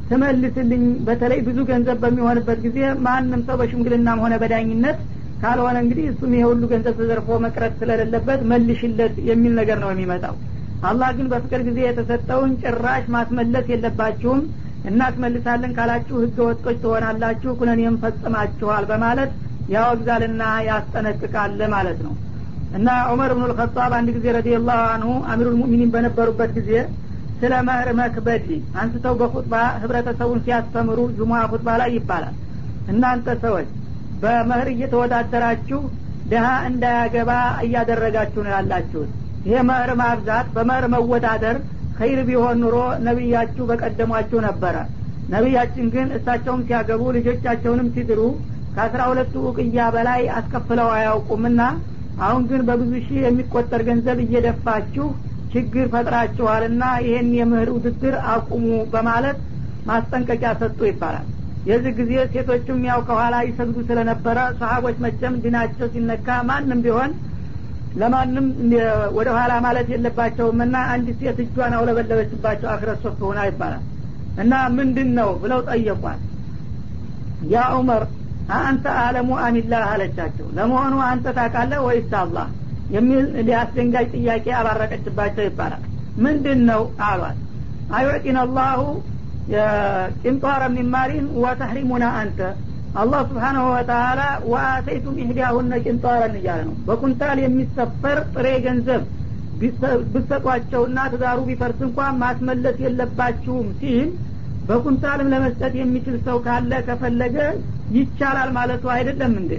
[0.10, 5.00] ትመልስልኝ በተለይ ብዙ ገንዘብ በሚሆንበት ጊዜ ማንም ሰው በሽምግልናም ሆነ በዳኝነት
[5.42, 10.36] ካልሆነ እንግዲህ እሱም ይሄ ሁሉ ገንዘብ ተዘርፎ መቅረት ስለሌለበት መልሽለት የሚል ነገር ነው የሚመጣው።
[10.84, 14.42] አላህ ግን በፍቅር ጊዜ የተሰጠውን ጭራሽ ማስመለስ የለባችሁም።
[14.90, 19.32] እናስመልሳለን ካላችሁ ህገ ወጦች ትሆናላችሁ ኩነኔም ፈጽማችኋል በማለት
[19.74, 22.14] ያወግዛልና ያስጠነቅቃል ማለት ነው።
[22.78, 26.72] እና ዑመር ብኑ ልከጣብ አንድ ጊዜ ረዲየላሁ አንሁ አሚሩ ልሙእሚኒን በነበሩበት ጊዜ
[27.40, 28.46] ስለ መህር መክበድ
[28.82, 32.36] አንስተው በኹጥባ ህብረተሰቡን ሲያስተምሩ ጁሙዓ ኹጥባ ላይ ይባላል።
[32.88, 33.70] እናንተ ሰዎች
[34.22, 35.80] በመህር እየተወዳደራችሁ
[36.26, 37.32] ድሀ እንዳያገባ
[37.66, 39.12] እያደረጋችሁ ነው ያላችሁት።
[39.46, 41.58] ይሄ መህር ማብዛት በመህር መወዳደር
[42.00, 44.76] ኸይር ቢሆን ኑሮ ነቢያችሁ በቀደሟችሁ ነበረ።
[45.30, 48.22] ነቢያችን ግን እሳቸውም ሲያገቡ ልጆቻቸውንም ሲድሩ
[48.76, 51.62] ከአስራ ሁለቱ ውቅያ በላይ አስከፍለው አያውቁምና
[52.20, 55.08] አሁን ግን በብዙ ሺህ የሚቆጠር ገንዘብ እየደፋችሁ
[55.52, 59.38] ችግር ፈጥራችኋልና ይህን የምህር ውድድር አቁሙ በማለት
[59.86, 61.28] ማስጠንቀቂያ ሰጡ ይባላል።
[61.66, 67.12] የዚህ ጊዜ ሴቶችም ያው ከኋላ ይሰግዱ ስለነበረ ሰሀቦች መቸም ዲናቸው ሲነካ ማንም ቢሆን
[67.96, 68.48] ለማንም
[69.18, 73.84] ወደ ኋላ ማለት የለባቸውም እና አንድ ሴት እጇን አውለበለበችባቸው አክረት ሆና ይባላል።
[74.44, 76.20] እና ምንድን ነው ብለው ጠየቋል
[77.52, 78.04] ያ ዑመር
[78.60, 82.48] አንተ አለሙ አሚላህ አለቻቸው። ለመሆኑ አንተ ታቃለህ ወይስ አላህ
[82.90, 85.84] የሚል ሊያስደንጋጭ ጥያቄ አባረቀችባቸው ይባላል።
[86.18, 87.38] ምንድን ነው አሏት?
[87.92, 88.80] አዩዕጢን አላሁ
[90.22, 92.40] ቂንጧረ ሚማሪን ወተሕሪሙና አንተ
[92.94, 94.22] አላህ ስብሓናሁ ወተላ
[94.52, 99.04] ወአተይቱም ኢህዳሁነ ቂንጧረን እያለ ነው። በኩንታል የሚሰፈር ጥሬ ገንዘብ
[100.14, 104.10] ብሰጧቸውና ትዳሩ ቢፈርስ እንኳን ማስመለስ የለባችሁም ሲል
[104.70, 107.38] በኩንታልም ለመስጠት የሚችል ሰው ካለ ከፈለገ
[107.98, 109.54] ይቻላል ማለቱ አይደለም እንዴ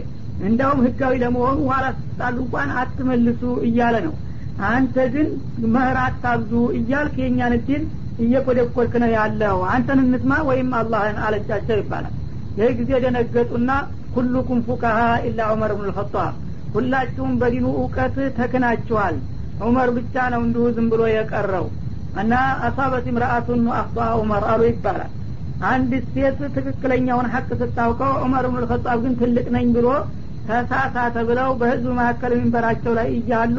[0.47, 4.15] እንደውም ህጋዊ ለመሆኑ ኋላ ስትጣሉ እንኳን አትመልሱ እያለ ነው።
[4.69, 5.29] አንተ ግን
[5.75, 7.83] መህር አታብዙ እያልክ የእኛን እድል
[8.25, 12.15] እየኮደኮልክ ነው ያለው። አንተን እንስማ ወይም አላህን አለቻቸው ይባላል።
[12.59, 13.71] ይህ ጊዜ ደነገጡና
[14.15, 14.99] ኩሉኩም ፉካሃ
[15.29, 16.33] ኢላ ዑመር ብኑ ልኸጣብ
[16.75, 19.17] ሁላችሁም በዲኑ እውቀት ተክናችኋል።
[19.67, 21.67] ዑመር ብቻ ነው እንዲሁ ዝም ብሎ የቀረው።
[22.21, 22.35] እና
[22.67, 25.13] አሳበት ምርአቱን አክባ ዑመር አሉ ይባላል።
[25.69, 28.65] አንድ ሴት ትክክለኛውን ሀቅ ስታውቀው ዑመር ብን
[29.05, 29.87] ግን ትልቅ ነኝ ብሎ
[30.49, 33.57] ተሳሳተ ብለው በህዝብ መካከል ሚንበራቸው ላይ እያሉ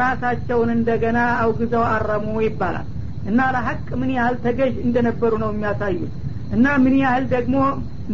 [0.00, 2.88] ራሳቸውን እንደገና አውግዘው አረሙ ይባላል።
[3.24, 6.12] እና ለሀቅ ምን ያህል ተገዥ እንደነበሩ ነው የሚያሳዩት።
[6.50, 7.56] እና ምን ያህል ደግሞ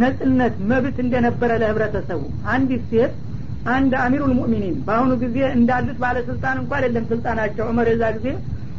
[0.00, 2.22] ነጽነት መብት እንደነበረ ለህብረተሰቡ።
[2.54, 3.12] አንዲት ሴት
[3.70, 8.28] አንድ አሚሩል ሙእሚኒን በአሁኑ ጊዜ እንዳሉት ባለስልጣን እንኳ አይደለም ስልጣናቸው። ዑመር የዛ ጊዜ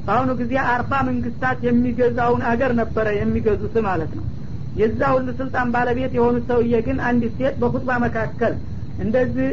[0.06, 4.26] በአሁኑ ጊዜ አርባ መንግስታት የሚገዛውን አገር ነበረ የሚገዙት ማለት ነው።
[4.76, 8.54] የዛ ሁሉ ስልጣን ባለቤት የሆኑት ሰውዬ ግን አንዲት ሴት በኹጥባ መካከል
[8.98, 9.48] እንደዚህ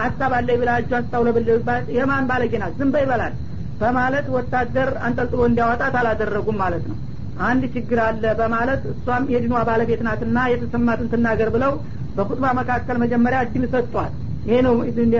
[0.00, 2.74] ሀሳብ ብላችሁ አስታውለብልባት የማን ባለጌ ናት?
[2.96, 3.34] ይበላል
[3.80, 6.96] በማለት ወታደር አንጠልጥሎ እንዲያወጣት አላደረጉም ማለት ነው።
[7.40, 11.72] አንድ ችግር አለ በማለት እሷም የድኗ ባለቤት ናትና የተሰማትን ትናገር ብለው
[12.16, 14.10] በኹጥባ መካከል መጀመሪያ እድል ሰጥቷል
[14.44, 15.12] ይሄ ነው እድል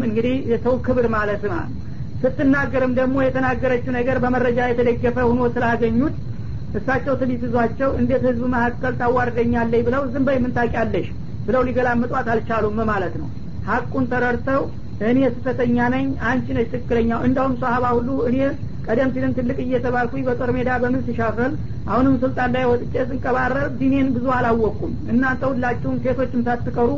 [0.00, 1.62] እንግዲህ የሰው ክብር ማለት ነው።
[2.22, 6.16] ስትናገርም ደግሞ የተናገረችው ነገር በመረጃ የተደገፈ ሆኖ ስላገኙት
[6.74, 11.08] እሳቸው ትሊት ይዟቸው እንዴት ህዝብ መካከል ታዋርደኛለይ ብለው ዝም በይ ምን ታውቂያለሽ
[11.46, 13.28] ብለው ሊገላምጧት አልቻሉም ማለት ነው።
[13.64, 14.62] ሀቁን ተረድተው
[15.06, 18.36] እኔ ስተተኛ ነኝ አንቺ ነች ትክክለኛው እንዳውም ሰሀባ ሁሉ እኔ
[18.86, 21.52] ቀደም ሲልን ትልቅ እየተባልኩኝ በጦር ሜዳ በምን ስሻፈል
[21.86, 26.90] አሁንም ስልጣን ላይ ወጥቼ ስንቀባረር ዲኔን ብዙ አላወቅኩም። እናንተ ሁላችሁም ሴቶችም ሳትቀሩ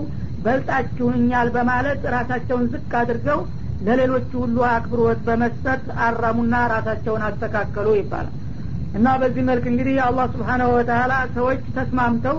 [0.44, 3.40] በልጣችሁኛል በማለት ራሳቸውን ዝቅ አድርገው
[3.80, 8.34] ለሌሎቹ ሁሉ አክብሮት በመስጠት አራሙና ራሳቸውን አስተካከሉ ይባላል።
[8.94, 12.36] እና በዚህ መልክ እንግዲህ አላህ ስብሓናሁ ወተላ ሰዎች ተስማምተው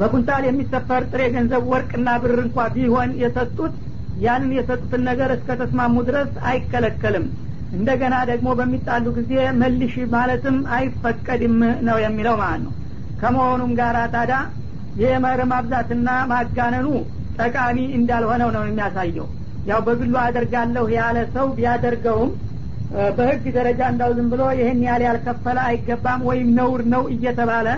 [0.00, 3.74] በኩንታል የሚሰፈር ጥሬ ገንዘብ ወርቅና ብር እንኳ ቢሆን የሰጡት
[4.16, 7.26] ያንን የሰጡትን ነገር እስከ ተስማሙ ድረስ አይከለከልም።
[7.72, 11.56] እንደገና ደግሞ በሚጣሉ ጊዜ መልሽ ማለትም አይፈቀድም
[11.88, 12.72] ነው የሚለው ማለት ነው።
[13.18, 14.32] ከመሆኑም ጋር ታዳ
[14.94, 16.88] የመር ማብዛትና ማጋነኑ
[17.38, 19.28] ጠቃሚ እንዳልሆነው ነው የሚያሳየው።
[19.66, 22.30] ያው በግሉ አደርጋለሁ ያለ ሰው ቢያደርገውም
[23.16, 27.68] በህግ ደረጃ እንዳው ዝም ብሎ ይህን ያህል ያልከፈለ አይገባም ወይም ነውር ነው እየተባለ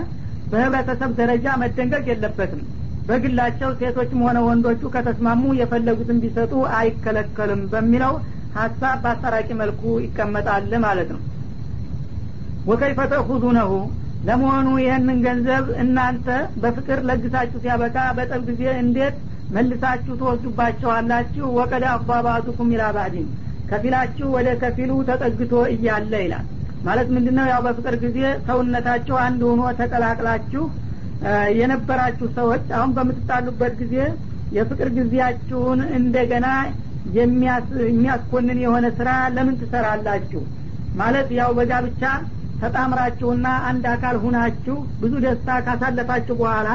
[0.53, 2.63] በህብረተሰብ ደረጃ መደንገግ የለበትም።
[3.07, 8.13] በግላቸው ሴቶችም ሆነ ወንዶቹ ከተስማሙ የፈለጉትን ቢሰጡ አይከለከልም በሚለው
[8.55, 11.21] ሀሳብ በአስታራቂ መልኩ ይቀመጣል ማለት ነው።
[12.65, 13.71] ወከይፈ ተእኹዙነሁ?
[14.23, 16.27] ለመሆኑ ይህንን ገንዘብ እናንተ
[16.61, 19.15] በፍቅር ለግሳችሁ ሲያበቃ በጠብ ጊዜ እንዴት
[19.49, 23.27] መልሳችሁ ትወስዱባቸዋላችሁ ወቀደ አባባቱኩም ኢላ ባዕዲን
[23.69, 26.45] ከፊላችሁ ወደ ከፊሉ ተጠግቶ እያለ ይላል
[26.83, 27.45] ማለት ምንድነው?
[27.51, 28.17] ያው በፍቅር ጊዜ
[28.47, 30.63] ሰውነታቸው አንድ ሆኖ ተቀላቅላችሁ
[31.59, 33.95] የነበራችሁ ሰዎች አሁን በምትጣሉበት ጊዜ
[34.51, 36.47] የፍቅር ጊዜያችሁን እንደገና
[37.85, 40.41] የሚያስኮንን የሆነ ስራ ለምን ትሰራላችሁ?
[40.93, 42.01] ማለት ያው በጋብቻ
[42.59, 46.67] ተጣምራችሁና አንድ አካል ሁናችሁ ብዙ ደስታ ካሳለፋችሁ በኋላ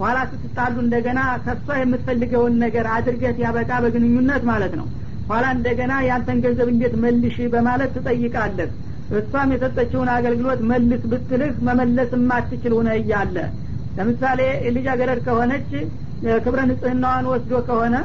[0.00, 4.86] ኋላ ስትጣሉ እንደገና ከሷ የምትፈልገውን ነገር አድርገት ያበቃ በግንኙነት ማለት ነው።
[5.28, 8.70] ኋላ እንደገና ያንተን ገንዘብ እንዴት መልሽ በማለት ትጠይቃለህ
[9.16, 13.36] እሷም የሰጠችውን አገልግሎት መልስ ብትልህ መመለስ የማትችል ሆነ እያለ።
[13.96, 14.40] ለምሳሌ
[14.74, 15.70] ልጃገረድ ከሆነች
[16.44, 17.96] ክብረ ንጽህናዋን ወስዶ ከሆነ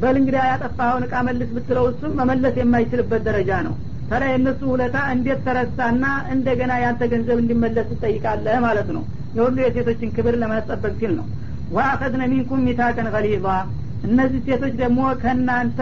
[0.00, 3.74] በል እንግዲህ ያጠፋኸውን እቃ መልስ ብትለው እሱም መመለስ የማይችልበት ደረጃ ነው።
[4.10, 9.02] ታዲያ የእነሱ ውለታ እንዴት ተረሳና እንደገና ያንተ ገንዘብ እንዲመለስ ትጠይቃለህ ማለት ነው።
[9.36, 11.26] የሁሉ የሴቶችን ክብር ለማስጠበቅ ሲል ነው።
[11.70, 13.46] ወአኸድነ ሚንኩም ሚታቀን ገሊዛ።
[14.08, 15.78] እነዚህ ሴቶች ደግሞ ከእናንተ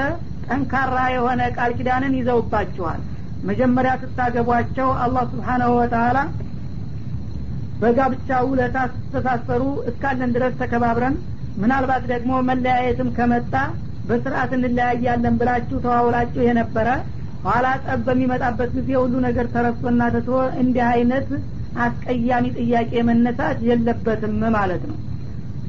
[0.47, 3.01] ጠንካራ የሆነ ቃል ኪዳንን ይዘውባችኋል
[3.43, 6.19] መጀመሪያ ስታገቧቸው አላህ ስብሓናሁ ወተላ
[7.81, 11.17] በጋብቻ ውለታ ስተሳሰሩ እስካለን ድረስ ተከባብረን
[11.57, 13.55] ምናልባት ደግሞ መለያየትም ከመጣ
[14.09, 16.89] በስርአት እንለያያለን ብላችሁ ተዋውላችሁ የነበረ
[17.45, 20.31] ኋላ ጠብ በሚመጣበት ጊዜ ሁሉ ነገር ተረስቶና ተቶ
[20.63, 21.29] እንዲህ አይነት
[21.85, 24.99] አስቀያሚ ጥያቄ መነሳት የለበትም ማለት ነው።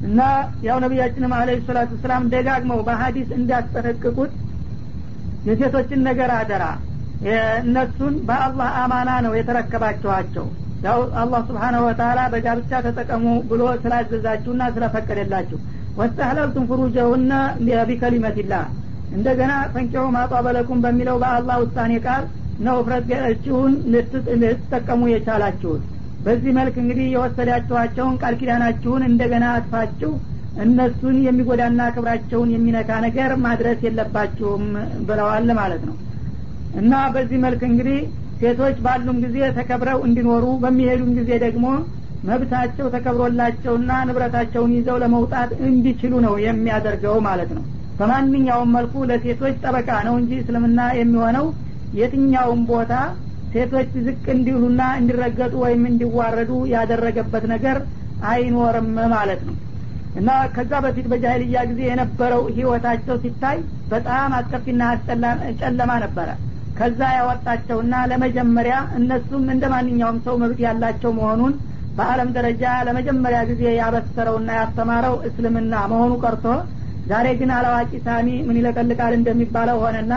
[0.02, 0.20] እና
[0.66, 4.32] ያው ነቢያችንም አለ ሰላቱ ሰላም ደጋግመው በሀዲስ እንዲያስጠነቅቁት
[5.44, 6.64] የሴቶችን ነገር አደራ
[7.60, 10.46] እነሱን በአላህ አማና ነው የተረከባችኋቸው።
[10.82, 15.58] ያው አላህ ስብሓናሁ ወተላ በጋብቻ ተጠቀሙ ብሎ ስላዘዛችሁና ስለፈቀደላችሁ።
[15.96, 17.32] ወስተህለልቱም ፍሩጀሁነ
[17.88, 18.64] ቢከሊመትላህ
[19.10, 22.24] እንደገና ፈንቂሁ ማጧበለኩም በሚለው በአላህ ውሳኔ ቃል
[22.58, 23.72] ነው እፍረትችሁን
[24.42, 25.82] ልትጠቀሙ የቻላችሁት።
[26.20, 30.12] በዚህ መልክ እንግዲህ የወሰዳችኋቸውን ቃል ኪዳናችሁን እንደገና አጥፋችሁ
[30.56, 34.64] እነሱን የሚጎዳና ክብራቸውን የሚነካ ነገር ማድረስ የለባችሁም
[35.08, 35.96] ብለዋል ማለት ነው
[36.72, 37.98] እና በዚህ መልክ እንግዲህ
[38.40, 41.66] ሴቶች ባሉም ጊዜ ተከብረው እንዲኖሩ በሚሄዱም ጊዜ ደግሞ
[42.22, 47.64] መብታቸው ተከብሮላቸውና ንብረታቸውን ይዘው ለመውጣት እንዲችሉ ነው የሚያደርገው ማለት ነው።
[47.98, 51.46] በማንኛውም መልኩ ለሴቶች ጠበቃ ነው እንጂ እስልምና የሚሆነው
[51.92, 52.92] የትኛውም ቦታ
[53.52, 57.78] ሴቶች ዝቅ እንዲሉና እንዲረገጡ ወይም እንዲዋረዱ ያደረገበት ነገር
[58.22, 59.56] አይኖርም ማለት ነው።
[60.14, 63.58] እና ከዛ በፊት በጃሂልያ ጊዜ የነበረው ህይወታቸው ሲታይ
[63.90, 64.82] በጣም አስከፊና
[65.60, 66.28] ጨለማ ነበረ
[66.78, 71.54] ከዛ ያወጣቸውና ለመጀመሪያ እነሱም እንደ ማንኛውም ሰው መብት ያላቸው መሆኑን
[71.94, 76.44] በአለም ደረጃ ለመጀመሪያ ጊዜ ያበሰረውና ያስተማረው እስልምና መሆኑ ቀርቶ
[77.06, 80.14] ዛሬ ግን አላዋቂ ሳሚ ምን ይለቀልቃል እንደሚባለው ሆነና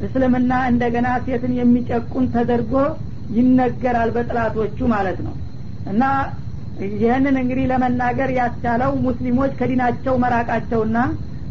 [0.00, 2.72] እስልምና እንደገና ሴትን የሚጨቁን ተደርጎ
[3.36, 5.34] ይነገራል በጥላቶቹ ማለት ነው።
[5.86, 6.02] እና
[6.94, 10.98] ይህንን እንግዲህ ለመናገር ያስቻለው ሙስሊሞች ከዲናቸው መራቃቸውና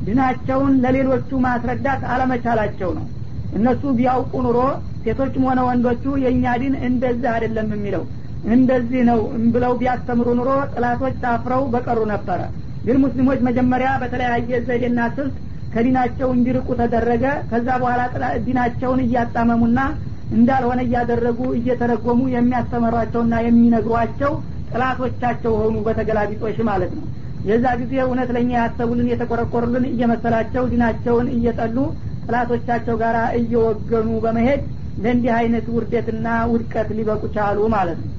[0.02, 3.06] ድናቸውን ለሌሎቹ ማስረዳት አለመቻላቸው ነው
[3.54, 4.60] እነሱ ቢያውቁ ኑሮ
[5.06, 8.04] ሴቶችም ሆነ ወንዶቹ የእኛ ዲን እንደዚህ አይደለም የሚለው።
[8.48, 9.20] እንደዚህ ነው
[9.54, 12.40] ብለው ቢያስተምሩ ኑሮ ጥላቶች ታፍረው በቀሩ ነበረ።
[12.84, 15.36] ግን ሙስሊሞች መጀመሪያ በተለያየ ዘዴና ስልት
[15.74, 18.02] ከዲናቸው እንዲርቁ ተደረገ። ከዛ በኋላ
[18.48, 19.80] ዲናቸውን እያጣመሙና
[20.32, 24.32] እንዳልሆነ እያደረጉ እየተረጎሙ የሚያስተምሯቸውና የሚነግሯቸው
[24.70, 27.06] ጥላቶቻቸው ሆኑ በተገላቢጦሽ ማለት ነው።
[27.44, 31.78] የዛ ጊዜ እውነት ለእኛ ያሰቡልን የተቆረቆሩልን እየመሰላቸው ዲናቸውን እየጠሉ
[32.27, 34.63] ጥላቶቻቸው ጋር እየወገኑ በመሄድ
[35.03, 38.15] ለእንዲህ አይነት ውርደትና ውድቀት ሊበቁ ቻሉ ማለት ነው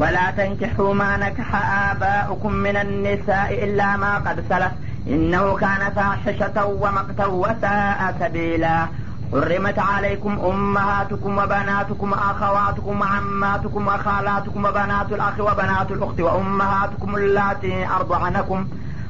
[0.00, 1.48] ولا تنكحوا ما نكح
[1.90, 4.72] آباؤكم من النساء إلا ما قد سلف
[5.14, 8.76] إنه كان فاحشة ومقتا وساء سبيلا
[9.32, 18.58] حرمت عليكم أمهاتكم وبناتكم وأخواتكم وعماتكم وخالاتكم وبنات الأخ وبنات الأخت وأمهاتكم اللاتي أرضعنكم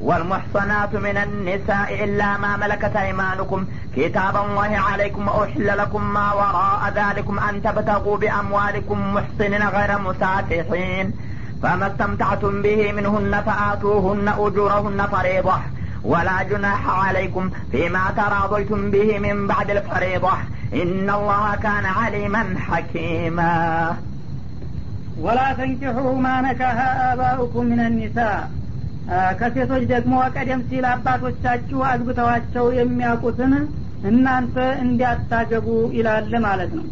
[0.00, 3.66] والمحصنات من النساء إلا ما ملكت أيمانكم.
[3.96, 11.12] كتاب الله عليكم وأحل لكم ما وراء ذلكم أن تبتغوا بأموالكم محصنين غير مسافحين.
[11.62, 15.56] فما استمتعتم به منهن فآتوهن أجورهن فريضة.
[16.04, 20.32] ولا جناح عليكم فيما تراضيتم به من بعد الفريضة.
[20.72, 23.96] إن الله كان عليما حكيما.
[25.20, 26.76] ولا تنكحوا ما نكح
[27.12, 28.50] آباؤكم من النساء.
[29.38, 33.52] ከሴቶች ደግሞ ቀደም ሲል አባቶቻችሁ አግብተዋቸው የሚያውቁትን
[34.02, 36.86] እናንተ እንዲያታገቡ ይላል ማለት ነው።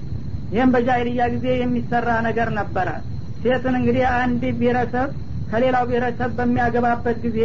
[0.50, 2.88] ይህም በጃይልያ ጊዜ የሚሰራ ነገር ነበረ።
[3.42, 5.08] ሴትን እንግዲህ አንድ ብሔረሰብ
[5.50, 7.40] ከሌላው ብሔረሰብ በሚያገባበት ጊዜ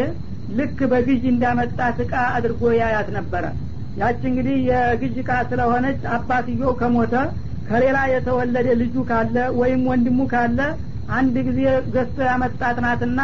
[0.52, 3.44] ልክ በግዥ እንዳመጣት እቃ አድርጎ ያያት ነበረ።
[3.96, 7.14] ያች እንግዲህ የግዥ እቃ ስለሆነች አባትየው ከሞተ
[7.70, 10.60] ከሌላ የተወለደ ልጁ ካለ ወይም ወንድሙ ካለ
[11.18, 11.60] አንድ ጊዜ
[11.94, 13.20] ገዝቶ ያመጣት ናትና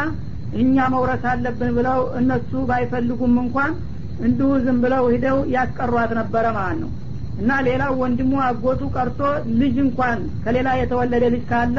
[0.55, 3.71] እኛ መውረስ አለብን ብለው እነሱ ባይፈልጉም እንኳን
[4.19, 6.91] እንዲሁ ዝም ብለው ሂደው ያስቀሯት ነበረ ማለት ነው።
[7.37, 9.19] እና ሌላው ወንድሙ አጎቱ ቀርቶ
[9.59, 11.77] ልጅ እንኳን ከሌላ የተወለደ ልጅ ካለ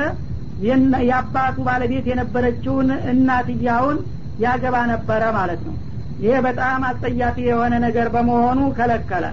[1.09, 3.99] የአባቱ ባለቤት የነበረችውን እናትያውን
[4.45, 5.75] ያገባ ነበረ ማለት ነው።
[6.23, 9.27] ይሄ በጣም አስጸያፊ የሆነ ነገር በመሆኑ ከለከለ።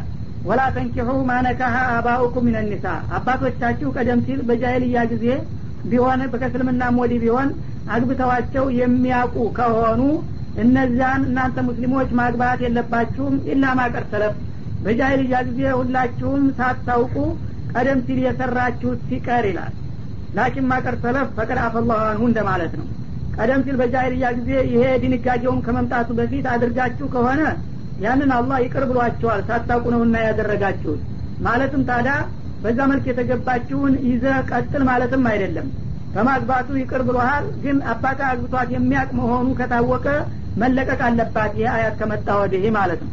[0.46, 2.86] ወላ ተንኪሑ ማነካሀ አባኡኩም ሚነኒሳ።
[3.18, 5.26] አባቶቻችሁ ቀደም ሲል በጃይልያ ጊዜ
[5.92, 7.50] ቢሆን በከስልምና ሞዲ ቢሆን
[7.88, 10.02] አግብተዋቸው የሚያውቁ ከሆኑ
[10.64, 14.06] እነዚያን እናንተ ሙስሊሞች ማግባት የለባችሁም ኢላ ማቀር
[14.86, 17.16] በጃይልያ ጊዜ ሁላችሁም ሳታውቁ
[17.74, 19.74] ቀደም ሲል የሰራችሁት ሲቀር ይላል።
[20.36, 20.96] ላኪን ማቀር
[21.38, 22.88] ፈቀድ አፈላሁ እንደማለት ነው።
[23.38, 27.42] ቀደም ሲል በጃይልያ ጊዜ ይሄ ድንጋጌውን ከመምጣቱ በፊት አድርጋችሁ ከሆነ
[28.00, 31.02] ያንን አላህ ይቅር ብሏቸዋል ሳታውቁ ነውና ያደረጋችሁት።
[31.40, 32.14] ማለትም ታዲያ
[32.64, 35.68] በዛ መልክ የተገባችውን ይዘ ቀጥል ማለትም አይደለም
[36.16, 40.06] በማግባቱ ይቅር ብሎሃል። ግን አባታ አግብቷት የሚያቅ መሆኑ ከታወቀ
[40.62, 43.12] መለቀቅ አለባት ይህ አያት ከመጣ ወዲህ ማለት ነው።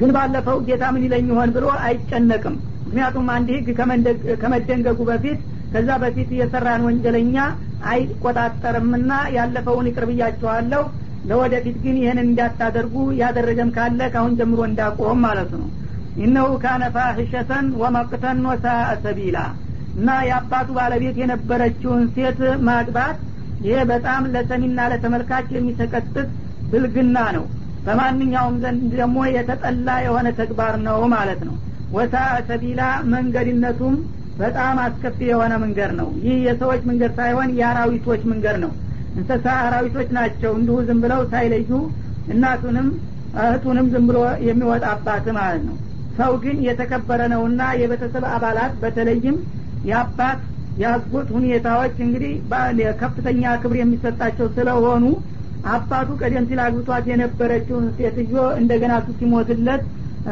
[0.00, 3.68] ግን ባለፈው ጌታ ምን ይለኝ ይሆን ብሎ አይጨነቅም። ምክንያቱም አንድ ህግ
[4.42, 5.38] ከመደንገጉ በፊት
[5.72, 7.36] ከዛ በፊት የሰራን ወንጀለኛ
[7.90, 10.82] አይቆጣጠርምና ያለፈውን ይቅር ብያችኋለሁ።
[11.28, 15.68] ለወደፊት ግን ይህን እንዳታደርጉ ያደረገም ካለ ካሁን ጀምሮ እንዳቆም ማለት ነው።
[16.18, 19.38] ኢነሁ ካነ ፋሂሸተን ወመቅተን ወሳአ ሰቢላ
[19.96, 23.18] እና የአባቱ ባለቤት የነበረችውን ሴት ማግባት
[23.60, 26.26] ይሄ በጣም ለሰሚና ለተመልካች የሚሰቀጥጥ
[26.70, 27.44] ብልግና ነው።
[27.86, 31.54] በማንኛውም ዘንድ ደግሞ የተጠላ የሆነ ተግባር ነው ማለት ነው።
[31.90, 32.80] ወሳአ ሰቢላ
[33.12, 33.94] መንገድነቱም
[34.38, 38.72] በጣም አስከፊ የሆነ መንገድ ነው። ይህ የሰዎች መንገድ ሳይሆን የአራዊቶች መንገድ ነው።
[39.16, 41.70] እንስሳ አራዊቶች ናቸው። እንዲሁ ዝም ብለው ሳይለዩ
[42.26, 42.88] እናቱንም
[43.40, 45.76] እህቱንም ዝም ብሎ የሚወጣባት ማለት ነው።
[46.18, 49.36] ሰው ግን የተከበረ ነውና የቤተሰብ አባላት በተለይም
[49.86, 50.40] የአባት
[50.76, 52.32] የአጎት ሁኔታዎች እንግዲህ
[53.00, 55.04] ከፍተኛ ክብር የሚሰጣቸው ስለሆኑ
[55.64, 59.82] አባቱ ቀደም ሲል አግብቷት የነበረችውን ሴትዮ እንደገና እሱ ሲሞትለት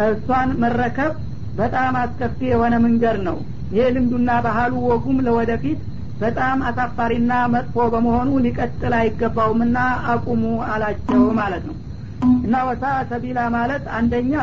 [0.09, 1.13] እሷን መረከብ
[1.55, 3.37] በጣም አስከፊ የሆነ መንገድ ነው።
[3.71, 5.81] ይሄ ልምዱና ባህሉ ወጉም ለወደፊት
[6.21, 9.79] በጣም አሳፋሪና መጥፎ በመሆኑ ሊቀጥል አይገባውምና
[10.13, 11.77] አቁሙ አላቸው ማለት ነው።
[12.45, 14.35] እና ወሳ ሰቢላ ማለት አንደኛ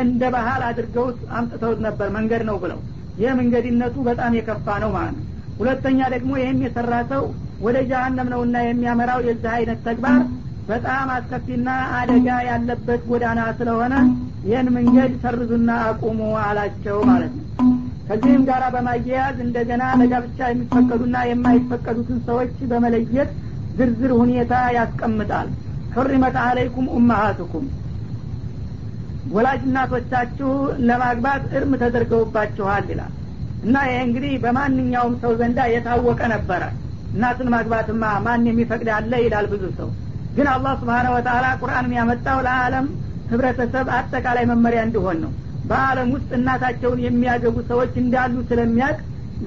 [0.00, 2.80] እንደ ባህል አድርገውት አምጥተውት ነበር መንገድ ነው ብለው
[3.16, 5.26] ይህ መንገድነቱ በጣም የከፋ ነው ማለት ነው።
[5.58, 7.24] ሁለተኛ ደግሞ ይህም የሰራ ሰው
[7.60, 10.20] ወደ ጀሀነም ነውና የሚያመራው የዚህ አይነት ተግባር
[10.68, 13.94] በጣም አስከፊና አደጋ ያለበት ጎዳና ስለሆነ
[14.44, 17.46] ይህን መንገድ ሰርዙና አቁሙ አላቸው ማለት ነው።
[18.08, 23.30] ከዚህም ጋር በማያያዝ እንደገና ለጋብቻ የሚፈቀዱና የማይፈቀዱትን ሰዎች በመለየት
[23.72, 25.48] ዝርዝር ሁኔታ ያስቀምጣል።
[25.92, 27.66] ሕሪመት አለይኩም ኡማሃትኩም
[29.32, 30.50] ወላጅ እናቶቻችሁ
[30.88, 33.12] ለማግባት እርም ተደርገውባችኋል ይላል።
[33.64, 36.62] እና ይሄ እንግዲህ በማንኛውም ሰው ዘንዳ የታወቀ ነበረ።
[37.14, 39.88] እናትን ማግባትማ ማን የሚፈቅድ አለ ይላል ብዙ ሰው።
[40.36, 42.86] ግን አላህ ስብሓነ ወተላ ቁርአንን ያመጣው ለአለም
[43.30, 45.32] ህብረተሰብ አጠቃላይ መመሪያ እንዲሆን ነው።
[45.70, 48.96] በአለም ውስጥ እናታቸውን የሚያገቡ ሰዎች እንዳሉ ስለሚያቅ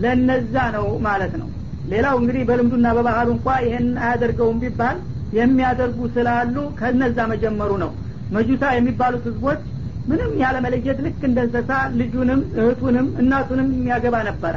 [0.03, 1.49] ለነዛ ነው ማለት ነው።
[1.91, 4.97] ሌላው እንግዲህ በልምዱና በባህሉ እንኳ ይህን አያደርገውም ቢባል
[5.39, 7.91] የሚያደርጉ ስላሉ ከነዛ መጀመሩ ነው
[8.33, 9.59] መጁሳ የሚባሉት ህዝቦች
[10.07, 14.55] ምንም ያለመለየት ልክ እንደ እንስሳ ልጁንም እህቱንም እናቱንም የሚያገባ ነበረ።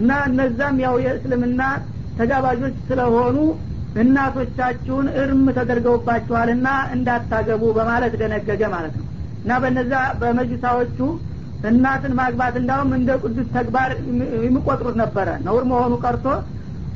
[0.00, 1.62] እና እነዛም ያው የእስልምና
[2.18, 3.36] ተጋባዦች ስለሆኑ
[4.02, 9.06] እናቶቻችሁን እርም ተደርገውባችኋልና እንዳታገቡ በማለት ደነገገ ማለት ነው።
[9.44, 10.98] እና በነዛ በመጅሳዎቹ
[11.70, 13.90] እናትን ማግባት እንዳውም እንደ ቅዱስ ተግባር
[14.46, 16.26] የሚቆጥሩት ነበረ። ነውር መሆኑ ቀርቶ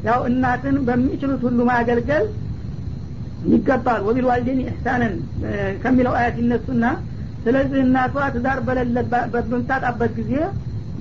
[0.05, 2.25] ያው እናትን በሚችሉት ሁሉ ማገልገል
[3.49, 5.15] ይገባል። ወቢልዋልዴን ኢሕሳንን
[5.83, 6.85] ከሚለው አያት ይነሱና
[7.45, 8.59] ስለዚህ እናቷ ትዳር
[9.35, 10.33] በምታጣበት ጊዜ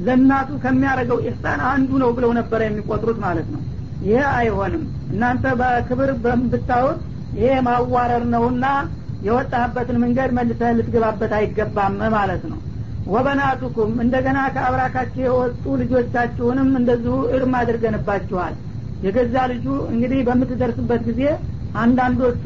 [0.06, 3.62] ለእናቱ ከሚያደርገው ኢሕሳን አንዱ ነው ብለው ነበረ የሚቆጥሩት ማለት ነው።
[4.04, 6.10] ይሄ አይሆንም። እናንተ በክብር
[6.52, 7.00] ብታዩት
[7.38, 8.66] ይሄ ማዋረር ነውና
[9.28, 12.60] የወጣህበትን መንገድ መልሰህ ልትገባበት አይገባም ማለት ነው።
[13.08, 18.56] ወበናቱኩም እንደገና ከአብራካቸው የወጡ ልጆቻችሁንም እንደዚሁ እርም አድርገንባችኋል።
[19.06, 21.22] የገዛ ልጁ እንግዲህ በምትደርስበት ጊዜ
[21.76, 22.44] አንዳንዶቹ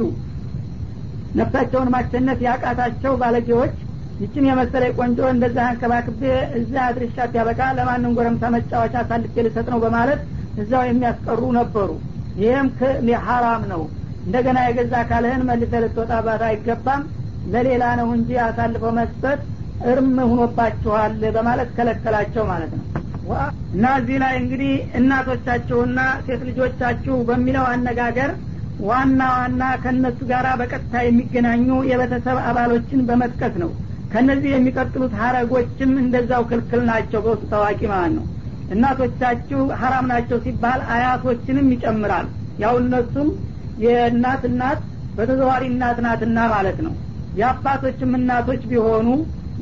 [1.36, 3.76] ነፍሳቸውን ማሸነፍ ያቃታቸው ባለጌዎች
[4.20, 6.22] ይችን የመሰለ ቆንጆ እንደዛ አንከባክቤ
[6.60, 10.22] እዛ አድርሻት ያበቃ ለማንም ጎረምሳ መጫወቻ አሳልፌ ልሰጥ ነው በማለት
[10.62, 11.90] እዛው የሚያስቀሩ ነበሩ።
[12.42, 12.68] ይህም
[13.28, 13.82] ሀራም ነው።
[14.26, 17.04] እንደገና የገዛ አካልህን መልሰ ልትወጣባት አይገባም።
[17.54, 19.40] ለሌላ ነው እንጂ አሳልፈው መስጠት
[19.92, 22.86] እርም ሁኖባችኋል በማለት ከለከላቸው ማለት ነው።
[23.74, 28.32] እና እዚህ ላይ እንግዲህ እናቶቻችሁና ሴት ልጆቻችሁ በሚለው አነጋገር
[28.82, 33.72] ዋና ዋና ከእነሱ ጋር በቀጥታ የሚገናኙ የቤተሰብ አባሎችን በመጥቀስ ነው።
[34.14, 38.26] ከነዚህ የሚቀጥሉት ሀረጎችም እንደዛው ክልክል ናቸው በውስጥ ታዋቂ ማለት ነው።
[38.74, 42.28] እናቶቻችሁ ሀራም ናቸው ሲባል አያቶችንም ይጨምራል።
[42.64, 43.30] ያው እነሱም
[43.84, 44.82] የእናት እናት
[45.16, 46.94] በተዘዋሪ እናት ናትና ማለት ነው።
[47.40, 49.08] የአባቶችም እናቶች ቢሆኑ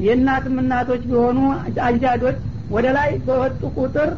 [0.04, 1.40] የእናትም እናቶች ቢሆኑ
[1.88, 2.38] አጃዶች
[2.70, 4.10] ወደ ላይ በወጡ ቁጥር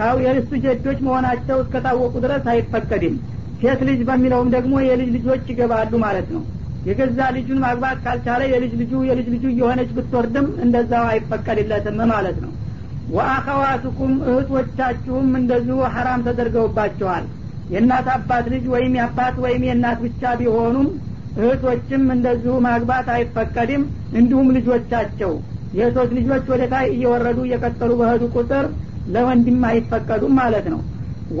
[0.00, 3.14] ያው የርሱ ጀዶች መሆናቸው እስከታወቁ ድረስ አይፈቀድም
[3.60, 6.42] ሴት ልጅ በሚለውም ደግሞ የልጅ ልጆች ይገባሉ ማለት ነው።
[6.86, 12.52] የገዛ ልጁን ማግባት ካልቻለ የልጅ ልጁ የልጅ ልጁ እየሆነች ብትወርድም እንደዛው አይፈቀድለትም ማለት ነው።
[13.14, 17.24] ወአኸዋቱኩም እህቶቻችሁም እንደዚሁ ሐራም ተደርገውባቸዋል።
[17.70, 20.88] የእናት አባት ልጅ ወይም የአባት ወይም የእናት ብቻ ቢሆኑም
[21.38, 25.32] እህቶችም እንደዚሁ ማግባት አይፈቀድም እንዲሁም ልጆቻቸው።
[25.74, 28.64] የእህቶች ልጆች ወደ ታይ እየወረዱ እየቀጠሉ በህዱ ቁጥር
[29.08, 30.80] ለወንድም አይፈቀዱም ማለት ነው።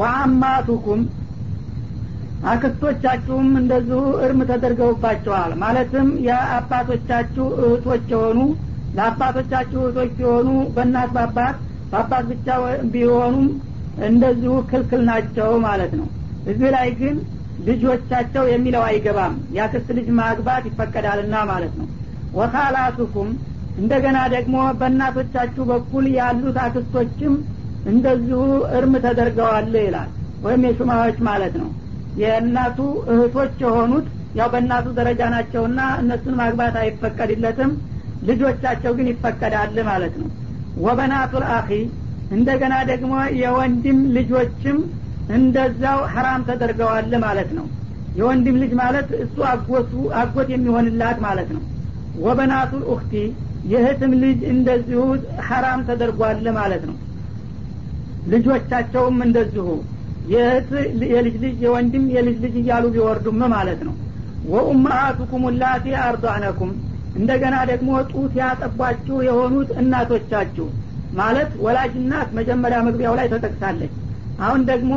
[0.00, 1.00] ወአማቱኩም
[2.42, 8.38] አክስቶቻችሁም እንደዚሁ እርም ተደርገውባቸዋል። ማለትም የአባቶቻችሁ እህቶች የሆኑ
[8.94, 11.56] ለአባቶቻችሁ እህቶች ሲሆኑ በእናት በአባት
[11.92, 12.48] በአባት ብቻ
[12.92, 13.46] ቢሆኑም
[14.04, 16.08] እንደዚሁ ክልክል ናቸው ማለት ነው።
[16.46, 17.16] እዚህ ላይ ግን
[17.60, 21.88] ልጆቻቸው የሚለው አይገባም። የአክስት ልጅ ማግባት ይፈቀዳልና ማለት ነው።
[22.32, 23.30] ወካላቱኩም
[23.76, 27.34] እንደገና ደግሞ በእናቶቻችሁ በኩል ያሉት አክስቶችም
[27.84, 28.40] እንደዚሁ
[28.78, 30.10] እርም ተደርገዋል ይላል
[30.42, 31.68] ወይም የሹማዎች ማለት ነው
[32.14, 32.78] የእናቱ
[33.12, 37.70] እህቶች የሆኑት ያው በእናቱ ደረጃ ናቸውና እነሱን ማግባት አይፈቀድለትም።
[38.22, 40.28] ልጆቻቸው ግን ይፈቀዳል ማለት ነው።
[40.76, 41.68] ወበናቱል አኺ
[42.30, 44.78] እንደገና ደግሞ የወንድም ልጆችም
[45.30, 47.66] እንደዛው ሐራም ተደርገዋል ማለት ነው።
[48.14, 51.62] የወንድም ልጅ ማለት እሱ አጎቱ አጎት የሚሆንላት ማለት ነው።
[52.22, 53.12] ወበናቱል ኡክቲ
[53.70, 55.00] የእህትም ልጅ እንደዚሁ
[55.48, 56.96] ሐራም ተደርጓል ማለት ነው።
[58.26, 59.66] ልጆቻቸውም እንደዚሁ
[60.30, 60.70] የእህት
[61.12, 63.94] የልጅ ልጅ የወንድም የልጅ ልጅ እያሉ ቢወርዱም ማለት ነው።
[64.44, 66.70] ወኡማአቱኩም ላቲ አርዷነኩም
[67.14, 70.66] እንደገና ደግሞ ጡት ያጠቧችሁ የሆኑት እናቶቻችሁ
[71.12, 71.94] ማለት ወላጅ
[72.38, 73.94] መጀመሪያ መግቢያው ላይ ተጠቅሳለች።
[74.38, 74.92] አሁን ደግሞ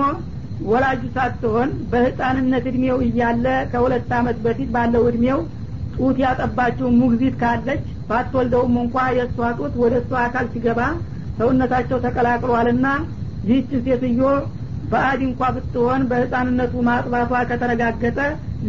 [0.66, 5.40] ወላጁ ሳትሆን በህፃንነት እድሜው እያለ ከሁለት አመት በፊት ባለው እድሜው
[5.94, 10.80] ጡት ያጠባችው ሙግዚት ካለች ባትወልደውም እንኳ የእሷ ጡት ወደ እሷ አካል ሲገባ
[11.40, 12.88] ሰውነታቸው ተቀላቅሏልና
[13.44, 14.22] ይህች ሴትዮ
[14.94, 18.20] በአድ እንኳ ብትሆን በህፃንነቱ ማጥባቷ ከተረጋገጠ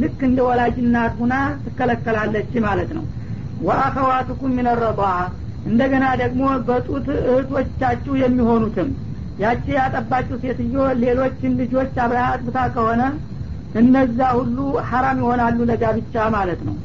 [0.03, 3.05] ልክ እንደ ወላጅ እናት ሁና ትከለከላለች ማለት ነው።
[3.61, 5.03] ወአኸዋትኩም ሚነረባ
[5.65, 8.89] እንደገና ደግሞ በጡት እህቶቻችሁ የሚሆኑትም።
[9.39, 13.03] ያቺ ያጠባችሁ ሴትዮ ሌሎችን ልጆች አብራ አጥብታ ከሆነ
[13.81, 14.59] እነዛ ሁሉ
[14.91, 16.77] ሀራም ይሆናሉ ለጋብቻ ማለት ነው።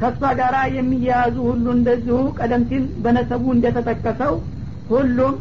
[0.00, 4.34] ከእሷ ጋር የሚያያዙ ሁሉ እንደዚሁ ቀደም ሲል በነሰቡ እንደተጠቀሰው
[4.90, 5.34] ሁሉም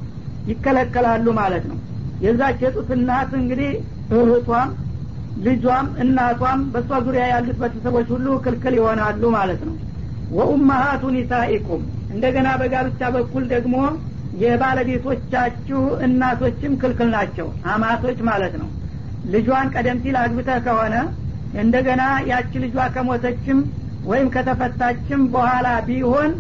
[0.48, 1.78] ይከለከላሉ ማለት ነው
[2.22, 3.72] የዛች የጡት እናት እንግዲህ
[4.18, 4.70] እህቷም
[5.46, 9.76] ልጇም እናቷም በእሷ ዙሪያ ያሉት ቤተሰቦች ሁሉ ክልክል ይሆናሉ ማለት ነው።
[10.32, 11.82] ወኡመሃቱ ኒሳኢኩም
[12.14, 13.76] እንደገና በጋብቻ በኩል ደግሞ
[14.46, 18.70] የባለቤቶቻችሁ እናቶችም ክልክል ናቸው አማቶች ማለት ነው።
[19.34, 20.96] ልጇን ቀደም ሲል አግብተህ ከሆነ
[21.62, 22.02] እንደገና
[22.32, 23.60] ያቺ ልጇ ከሞተችም
[24.04, 26.32] ወይም ከተፈታችም በኋላ ቢሆን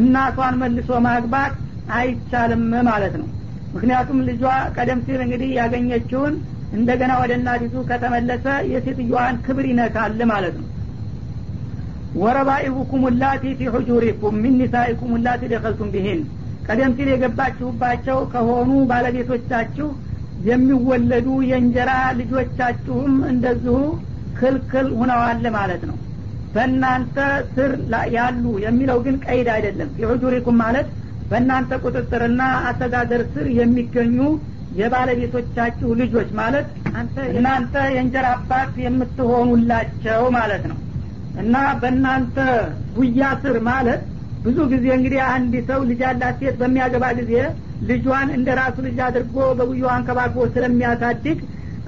[0.00, 1.54] እናቷን መልሶ ማግባት
[1.94, 3.28] አይቻልም ማለት ነው
[3.74, 4.42] ምክንያቱም ልጇ
[4.76, 6.34] ቀደም ሲል እንግዲህ ያገኘችውን
[6.72, 10.68] እንደገና ወደ እናቲቱ ከተመለሰ የሴትዮዋን ክብር ይነካል ማለት ነው።
[12.20, 16.20] ወረባኢቡኩም ላቲ ፊ ሑጁሪኩም ሚን ኒሳኢኩም ላቲ ደኸልቱም ቢሂን።
[16.66, 19.88] ቀደም ሲል የገባችሁባቸው ከሆኑ ባለቤቶቻችሁ
[20.48, 21.90] የሚወለዱ የእንጀራ
[22.20, 23.76] ልጆቻችሁም እንደዚሁ
[24.38, 25.96] ክልክል ሁነዋል ማለት ነው።
[26.54, 27.16] በእናንተ
[27.54, 27.72] ስር
[28.14, 30.88] ያሉ የሚለው ግን ቀይድ አይደለም። ፊሑጁሪኩም ማለት
[31.30, 34.16] በእናንተ ቁጥጥርና አስተዳደር ስር የሚገኙ
[34.80, 36.68] የባለቤቶቻችሁ ልጆች ማለት
[37.32, 40.78] እናንተ የእንጀራ አባት የምትሆኑላቸው ማለት ነው።
[41.34, 42.36] እና በእናንተ
[42.96, 44.02] ጉያ ስር ማለት
[44.44, 47.32] ብዙ ጊዜ እንግዲህ አንድ ሰው ልጅ ያላት ሴት በሚያገባ ጊዜ
[47.88, 51.38] ልጇን እንደ ራሱ ልጅ አድርጎ በጉያው አንከባክቦ ስለሚያሳድግ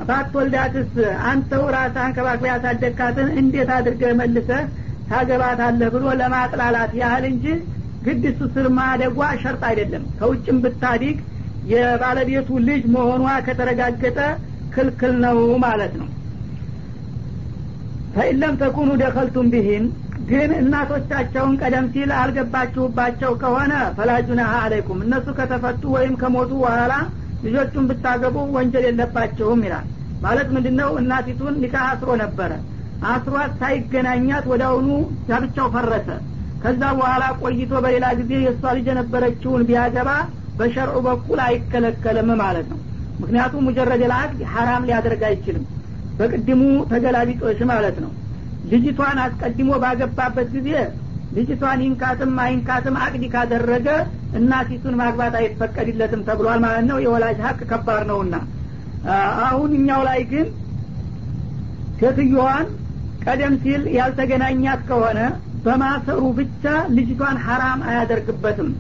[0.09, 0.93] ባትወልዳትስ
[1.31, 4.63] አንተው ራስ አንከባክቦ ያሳደግካትን እንዴት አድርገህ መልሰህ
[5.11, 7.47] ታገባታለህ ብሎ ለማጥላላት ያህል እንጂ
[8.05, 8.25] ግድ
[8.55, 11.19] ስር ማደጓ ሸርጥ አይደለም። ከውጭም ብታዲግ
[11.73, 14.19] የባለቤቱ ልጅ መሆኗ ከተረጋገጠ
[14.75, 16.09] ክልክል ነው ማለት ነው።
[18.15, 19.85] ፈኢለም ተኩኑ ደኸልቱም ቢሂን
[20.29, 26.93] ግን እናቶቻቸውን ቀደም ሲል አልገባችሁባቸው ከሆነ ፈላጁናሀ አለይኩም እነሱ ከተፈቱ ወይም ከሞቱ በኋላ
[27.45, 29.87] ልጆቹን ብታገቡ ወንጀል የለባቸውም ይላል።
[30.23, 32.51] ማለት ምንድን ነው እናቲቱን ኒካህ አስሮ ነበረ።
[33.13, 34.89] አስሯት ሳይገናኛት አሁኑ
[35.29, 36.09] ጋብቻው ፈረሰ
[36.63, 40.11] ከዛ በኋላ ቆይቶ በሌላ ጊዜ የእሷ ልጅ የነበረችውን ቢያገባ
[40.59, 42.79] በሸርዑ በኩል አይከለከልም ማለት ነው።
[43.23, 45.65] ምክንያቱም ሙጀረድ ልአቅድ ሐራም ሊያደርግ አይችልም።
[46.19, 48.11] በቅድሙ ተገላቢጦሽ ማለት ነው።
[48.73, 50.69] ልጅቷን አስቀድሞ ባገባበት ጊዜ
[51.37, 53.87] ልጅቷን ይንካትም አይንካትም አቅዲ ካደረገ
[54.39, 58.35] እናቲቱን ማግባት አይፈቀድለትም ተብሏል ማለት ነው። የወላጅ ሀቅ ከባድ ነውና።
[59.47, 60.47] አሁን እኛው ላይ ግን
[62.01, 62.67] ሴትዮዋን
[63.25, 65.19] ቀደም ሲል ያልተገናኛት ከሆነ
[65.65, 66.65] በማሰሩ ብቻ
[66.97, 68.71] ልጅቷን ሐራም አያደርግበትም።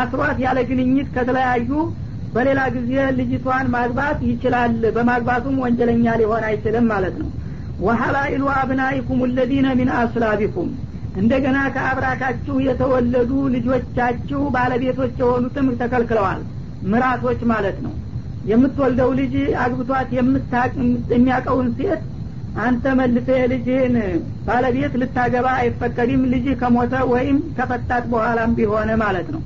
[0.00, 1.70] አስሯት ያለ ግንኙት ከተለያዩ
[2.34, 7.30] በሌላ ጊዜ ልጅቷን ማግባት ይችላል። በማግባቱም ወንጀለኛ ሊሆን አይችልም ማለት ነው።
[7.80, 10.70] ወሀላኢሉ አብናኢኩም ለዚነ ሚን አስላቢኩም።
[11.16, 16.40] እንደገና ከአብራካችሁ የተወለዱ ልጆቻችሁ ባለቤቶች የሆኑትም ተከልክለዋል።
[16.90, 17.94] ምራቶች ማለት ነው።
[18.44, 20.10] የምትወልደው ልጅ አግብቷት
[21.12, 22.02] የሚያውቀውን ሴት
[22.64, 23.96] አንተ መልሰ የልጅህን
[24.46, 29.42] ባለቤት ልታገባ አይፈቀድም። ልጅ ከሞተ ወይም ከፈታት በኋላም ቢሆነ ማለት ነው።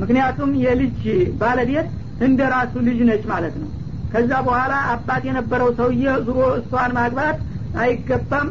[0.00, 1.00] ምክንያቱም የልጅ
[1.40, 1.88] ባለቤት
[2.26, 3.70] እንደ ራሱ ልጅ ነች ማለት ነው።
[4.12, 7.38] ከዛ በኋላ አባት የነበረው ሰውዬ ዙሮ እሷን ማግባት
[7.82, 8.48] አይገባም።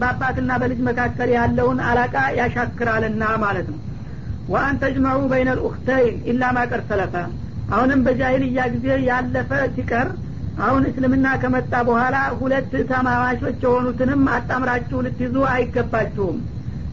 [0.00, 3.78] በአባትና በልጅ መካከል ያለውን አላቃ ያሻክራልና ማለት ነው።
[4.52, 7.14] ወአን ተጅመዑ በይነ ልኡክተይን ኢላ ማቀር ሰለፈ።
[7.70, 10.08] አሁንም በጃሂልያ ጊዜ ያለፈ ሲቀር
[10.58, 16.38] አሁን እስልምና ከመጣ በኋላ ሁለት ተማማቾች የሆኑትንም አጣምራችሁ ልትይዙ አይገባችሁም።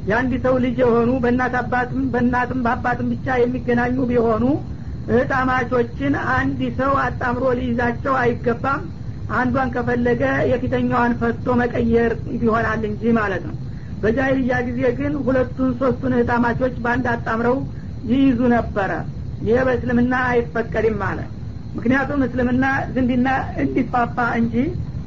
[0.05, 4.43] የአንድ ሰው ልጅ የሆኑ በእናት አባትም በእናትም በአባትም ብቻ የሚገናኙ ቢሆኑ
[5.09, 8.84] እህጣማቾችን አንድ ሰው አጣምሮ ሊይዛቸው አይገባም።
[9.36, 13.55] አንዷን ከፈለገ የፊተኛዋን ፈቶ መቀየር ይሆናል እንጂ ማለት ነው።
[14.01, 17.57] በጃይልያ ጊዜ ግን ሁለቱን ሶስቱን እህታማቾች በአንድ አጣምረው
[18.09, 18.91] ይይዙ ነበረ።
[19.41, 21.32] ይህ በእስልምና አይፈቀድም ማለት
[21.76, 23.30] ምክንያቱም እስልምና ዝንድና
[23.64, 24.56] እንዲፋፋ እንጂ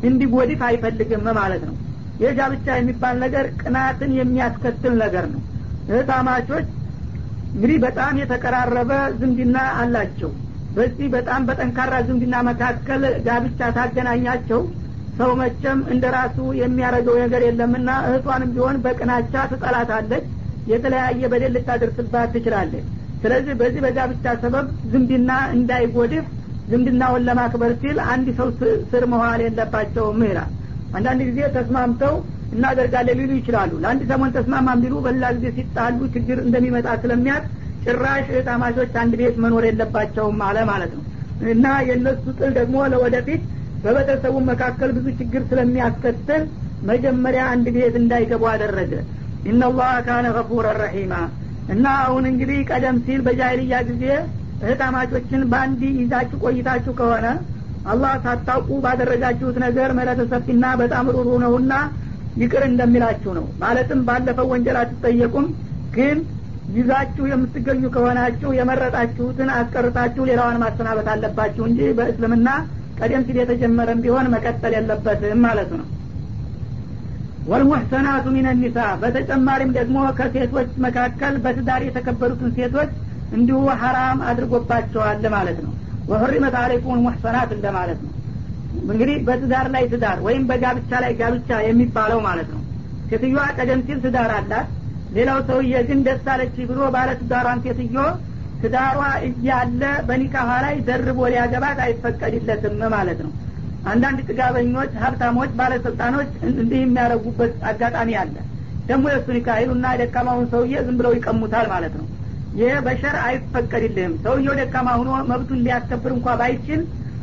[0.08, 1.76] እንዲጎድፍ አይፈልግም ማለት ነው።
[2.20, 5.40] ይህ ጋብቻ የሚባል ነገር ቅናትን የሚያስከትል ነገር ነው።
[5.88, 6.66] እህታማቾች
[7.54, 8.90] እንግዲህ በጣም የተቀራረበ
[9.20, 10.30] ዝምድና አላቸው።
[10.76, 14.60] በዚህ በጣም በጠንካራ ዝምድና መካከል ጋብቻ ታገናኛቸው
[15.18, 20.26] ሰው መቸም እንደ ራሱ የሚያደርገው ነገር የለምና እህቷንም ቢሆን በቅናቻ ትጠላታለች
[20.72, 22.84] የተለያየ በደል ልታደርስባት ትችላለች።
[23.22, 26.26] ስለዚህ በዚህ በጋብቻ ሰበብ ዝምድና እንዳይጎድፍ
[26.70, 28.48] ዝምድናውን ለማክበር ሲል አንድ ሰው
[28.90, 30.50] ስር መዋል የለባቸውም ይላል።
[30.94, 32.14] አንዳንድ ጊዜ ተስማምተው
[32.52, 37.44] እናደርጋለን ሊሉ ይችላሉ። ለአንድ ሰሞን ተስማማም ቢሉ በሌላ ጊዜ ሲጣሉ ችግር እንደሚመጣ ስለሚያት
[37.84, 41.04] ጭራሽ እህታማቾች አንድ ቤት መኖር የለባቸውም አለ ማለት ነው።
[41.52, 43.42] እና የእነሱ ጥል ደግሞ ለወደፊት
[43.84, 46.42] በቤተሰቡ መካከል ብዙ ችግር ስለሚያስከትል
[46.88, 48.92] መጀመሪያ አንድ ቤት እንዳይገቡ አደረገ።
[49.50, 51.14] ኢነላህ ካነ ገፉረ ረሒማ።
[51.74, 54.04] እና አሁን እንግዲህ ቀደም ሲል በጃይልያ ጊዜ
[54.60, 57.26] እህታማቾችን በአንድ ይዛችሁ ቆይታችሁ ከሆነ
[57.84, 59.90] አላህ ሳታውቁ ባደረጋችሁት ነገር
[60.32, 61.74] ሰፊና በጣም ሩሩ ነውና
[62.36, 65.46] ይቅር እንደሚላችሁ ነው። ማለትም ባለፈው ወንጀል አትጠየቁም
[65.92, 66.18] ግን
[66.68, 72.48] ይዛችሁ የምትገኙ ከሆናችሁ የመረጣችሁትን አስቀርታችሁ ሌላዋን ማሰናበት አለባችሁ እንጂ በእስልምና
[72.98, 75.86] ቀደም ሲል የተጀመረም ቢሆን መቀጠል የለበትም ማለት ነው።
[77.46, 82.90] ወልሙሕሰናቱ ሚን ኒሳ በተጨማሪም ደግሞ ከሴቶች መካከል በትዳር የተከበሩትን ሴቶች
[83.32, 85.72] እንዲሁ ሀራም አድርጎባቸዋል ማለት ነው።
[86.10, 88.12] ወህሪመት አለይኩም ሙሕሰናት እንደማለት ነው።
[88.84, 92.62] እንግዲህ በትዳር ላይ ትዳር ወይም በጋብቻ ላይ ጋብቻ የሚባለው ማለት ነው።
[93.10, 94.68] ሴትዮዋ ቀደም ሲል ትዳር አላት።
[95.12, 97.98] ሌላው ሰውዬ ግን ደስ አለች ብሎ ባለ ትዳሯን ሴትዮ
[98.62, 98.98] ትዳሯ
[99.28, 103.32] እያለ በኒካኋ ላይ ደርቦ ሊያገባት አይፈቀድለትም ማለት ነው።
[103.90, 108.34] አንዳንድ ጥጋበኞች ሀብታሞች ባለስልጣኖች እንዲህ የሚያደረጉበት አጋጣሚ አለ።
[108.88, 112.06] ደግሞ የእሱ ኒካ ይሉና ደካማውን ሰውዬ ዝም ብለው ይቀሙታል ማለት ነው
[112.52, 116.80] ይህ በሸር አይፈቀድልህም። ሰውየው ደካማ ሁኖ መብቱን ሊያስከብር እንኳ ባይችል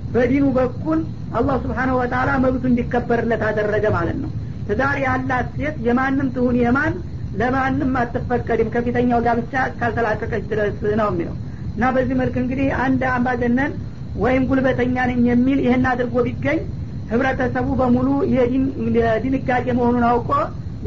[0.09, 0.99] በዲኑ በኩል
[1.37, 4.31] አላህ ስብሓነሁ ወተላ መብቱ እንዲከበርለት አደረገ ማለት ነው።
[4.67, 6.93] ትዳር ያላት ሴት የማንም ትሁን የማን
[7.39, 11.35] ለማንም አትፈቀድም። ከፊተኛው ጋብቻ እስካልተላቀቀች ድረስ ነው የሚለው።
[11.75, 13.71] እና በዚህ መልክ እንግዲህ አንድ አምባገነን
[14.15, 16.59] ወይም ጉልበተኛ ነኝ የሚል ይህን አድርጎ ቢገኝ
[17.09, 20.29] ህብረተሰቡ በሙሉ የድንጋጌ መሆኑን አውቆ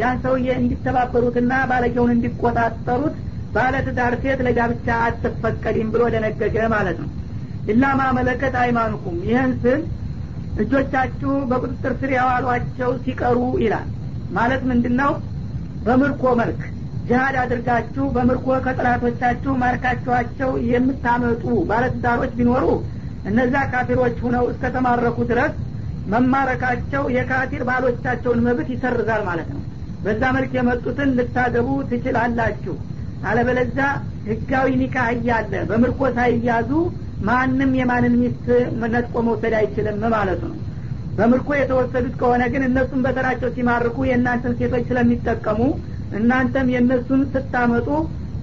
[0.01, 3.17] ያን ሰውዬ እንዲተባበሩትና ባለጌውን እንዲቆጣጠሩት
[3.55, 7.11] ባለትዳር ሴት ለጋብቻ አትፈቀድም ብሎ ደነገገ ማለት ነው።
[7.73, 9.81] ኢላ ማመለከት አይማኑኩም ይህን ስል
[10.63, 13.89] እጆቻችሁ በቁጥጥር ስር ያዋሏቸው ሲቀሩ ይላል።
[14.31, 15.13] ማለት ምንድን ነው
[15.87, 16.61] በምርኮ መልክ
[17.09, 22.65] ጅሀድ አድርጋችሁ በምርኮ ከጥላቶቻችሁ ማርካችኋቸው የምታመጡ ባለትዳሮች ቢኖሩ
[23.29, 25.55] እነዛ ካፊሮች ሁነው እስከተማረኩ ድረስ
[26.13, 29.63] መማረካቸው የካፊር ባሎቻቸውን መብት ይሰርዛል ማለት ነው።
[30.05, 32.75] በዛ መልክ የመጡትን ልታገቡ ትችላላችሁ
[33.23, 33.79] አለበለዛ
[34.29, 36.71] ህጋዊ ኒካህ እያለ በምርኮ ሳይያዙ
[37.29, 38.47] ማንም የማንን ሚስት
[38.85, 40.59] ነጥቆ መውሰድ አይችልም ማለቱ ነው።
[41.19, 45.61] በምርኮ የተወሰዱት ከሆነ ግን እነሱም በተራቸው ሲማርኩ የእናንተን ሴቶች ስለሚጠቀሙ
[46.19, 47.89] እናንተም የእነሱን ስታመጡ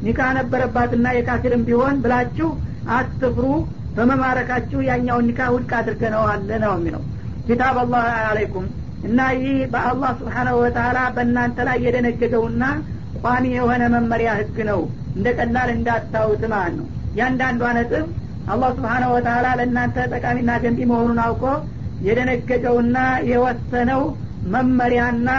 [0.02, 2.50] ኒካ ነበረባትና የካፊርም ቢሆን ብላችሁ
[2.96, 3.46] አትፍሩ
[3.96, 7.04] በመማረካችሁ ያኛውን ኒካ ውድቅ አድርገነዋል ነው የሚለው።
[7.48, 8.66] ኪታብ አላህ አለይኩም
[9.04, 12.64] እና ይህ በአላህ ስብሓናሁ ወተላ በእናንተ ላይ የደነገገውና
[13.26, 14.80] ቋሚ የሆነ መመሪያ ህግ ነው።
[15.16, 16.88] እንደ ቀላል እንዳታውት ማለት ነው።
[17.20, 18.06] ያንዳንዷ ነጥብ
[18.48, 21.44] አላህ ስብሓናሁ ወተላ ለእናንተ ጠቃሚና ገንቢ መሆኑን አውቆ
[22.08, 22.98] የደነገገውና
[23.30, 24.02] የወሰነው
[24.56, 25.30] መመሪያና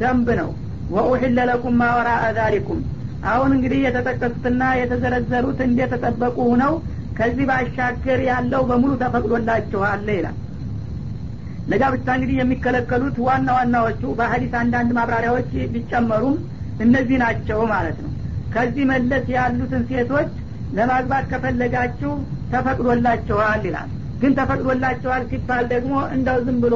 [0.00, 0.50] ደንብ ነው።
[0.90, 2.08] ወኡሕለ ለኩም ማወራ
[2.38, 2.80] ዛሊኩም።
[3.24, 6.72] አሁን እንግዲህ የተጠቀሱትና የተዘረዘሩት እንደተጠበቁ ሁነው
[7.18, 10.36] ከዚህ ባሻገር ያለው በሙሉ ተፈቅዶላችኋል ይላል።
[11.68, 16.36] ለጋብቻ እንግዲህ የሚከለከሉት ዋና ዋናዎቹ በሀዲስ አንዳንድ ማብራሪያዎች ቢጨመሩም
[16.82, 18.10] እነዚህ ናቸው ማለት ነው።
[18.54, 20.30] ከዚህ መለስ ያሉትን ሴቶች
[20.72, 22.12] ለማግባት ከፈለጋችሁ
[22.52, 26.74] ተፈቅዶላችኋል ይላል። ግን ተፈቅዶላችኋል ሲባል ደግሞ እንደው ዝም ብሎ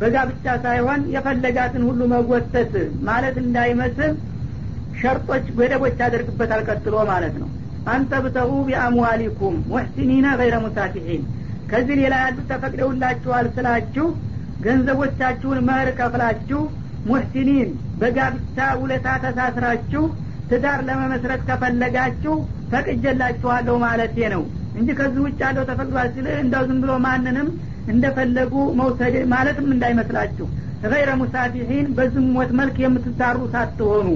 [0.00, 2.72] በጋብቻ ሳይሆን የፈለጋትን ሁሉ መጎተት
[3.08, 4.12] ማለት እንዳይመስል
[5.00, 7.48] ሸርጦች ገደቦች ያደርግበታል ቀጥሎ ማለት ነው።
[7.90, 11.22] አንተ ብተጉ ቢአምዋሊኩም ሙሕሲኒነ ገይረ ሙሳፊሒን
[11.70, 14.06] ከዚህ ሌላ ያሉት ተፈቅደውላችኋል ስላችሁ
[14.64, 16.60] ገንዘቦቻችሁን መህር ከፍላችሁ
[17.06, 17.70] ሙሕሲኒን
[18.00, 20.04] በጋብቻ ውለታ ተሳስራችሁ
[20.50, 22.34] ትዳር ለመመስረት ከፈለጋችሁ
[22.72, 24.42] ፈቅጀላችኋለሁ ማለት ነው
[24.78, 27.48] እንጂ ከዚህ ውጭ ያለው ተፈቅዷል ሲል እንደው ዝም ብሎ ማንንም
[27.92, 30.46] እንደፈለጉ መውሰድ ማለትም እንዳይመስላችሁ።
[30.84, 34.08] ገይረ ሙሳፊሒን በዝሞት መልክ የምትዳሩ ሳትሆኑ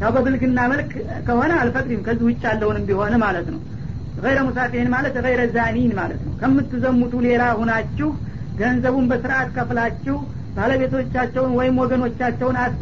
[0.00, 0.90] ያው በብልግና መልክ
[1.26, 3.60] ከሆነ አልፈቅድም ከዚህ ውጭ ያለውንም ቢሆን ማለት ነው።
[4.24, 8.08] ገይረ ሙሳፊሒን ማለት ገይረ ዛኒን ማለት ነው። ከምትዘሙቱ ሌላ ሁናችሁ
[8.60, 10.16] ገንዘቡን በስርአት ከፍላችሁ
[10.56, 12.80] ባለቤቶቻቸውን ወይም ወገኖቻቸውን አስፈ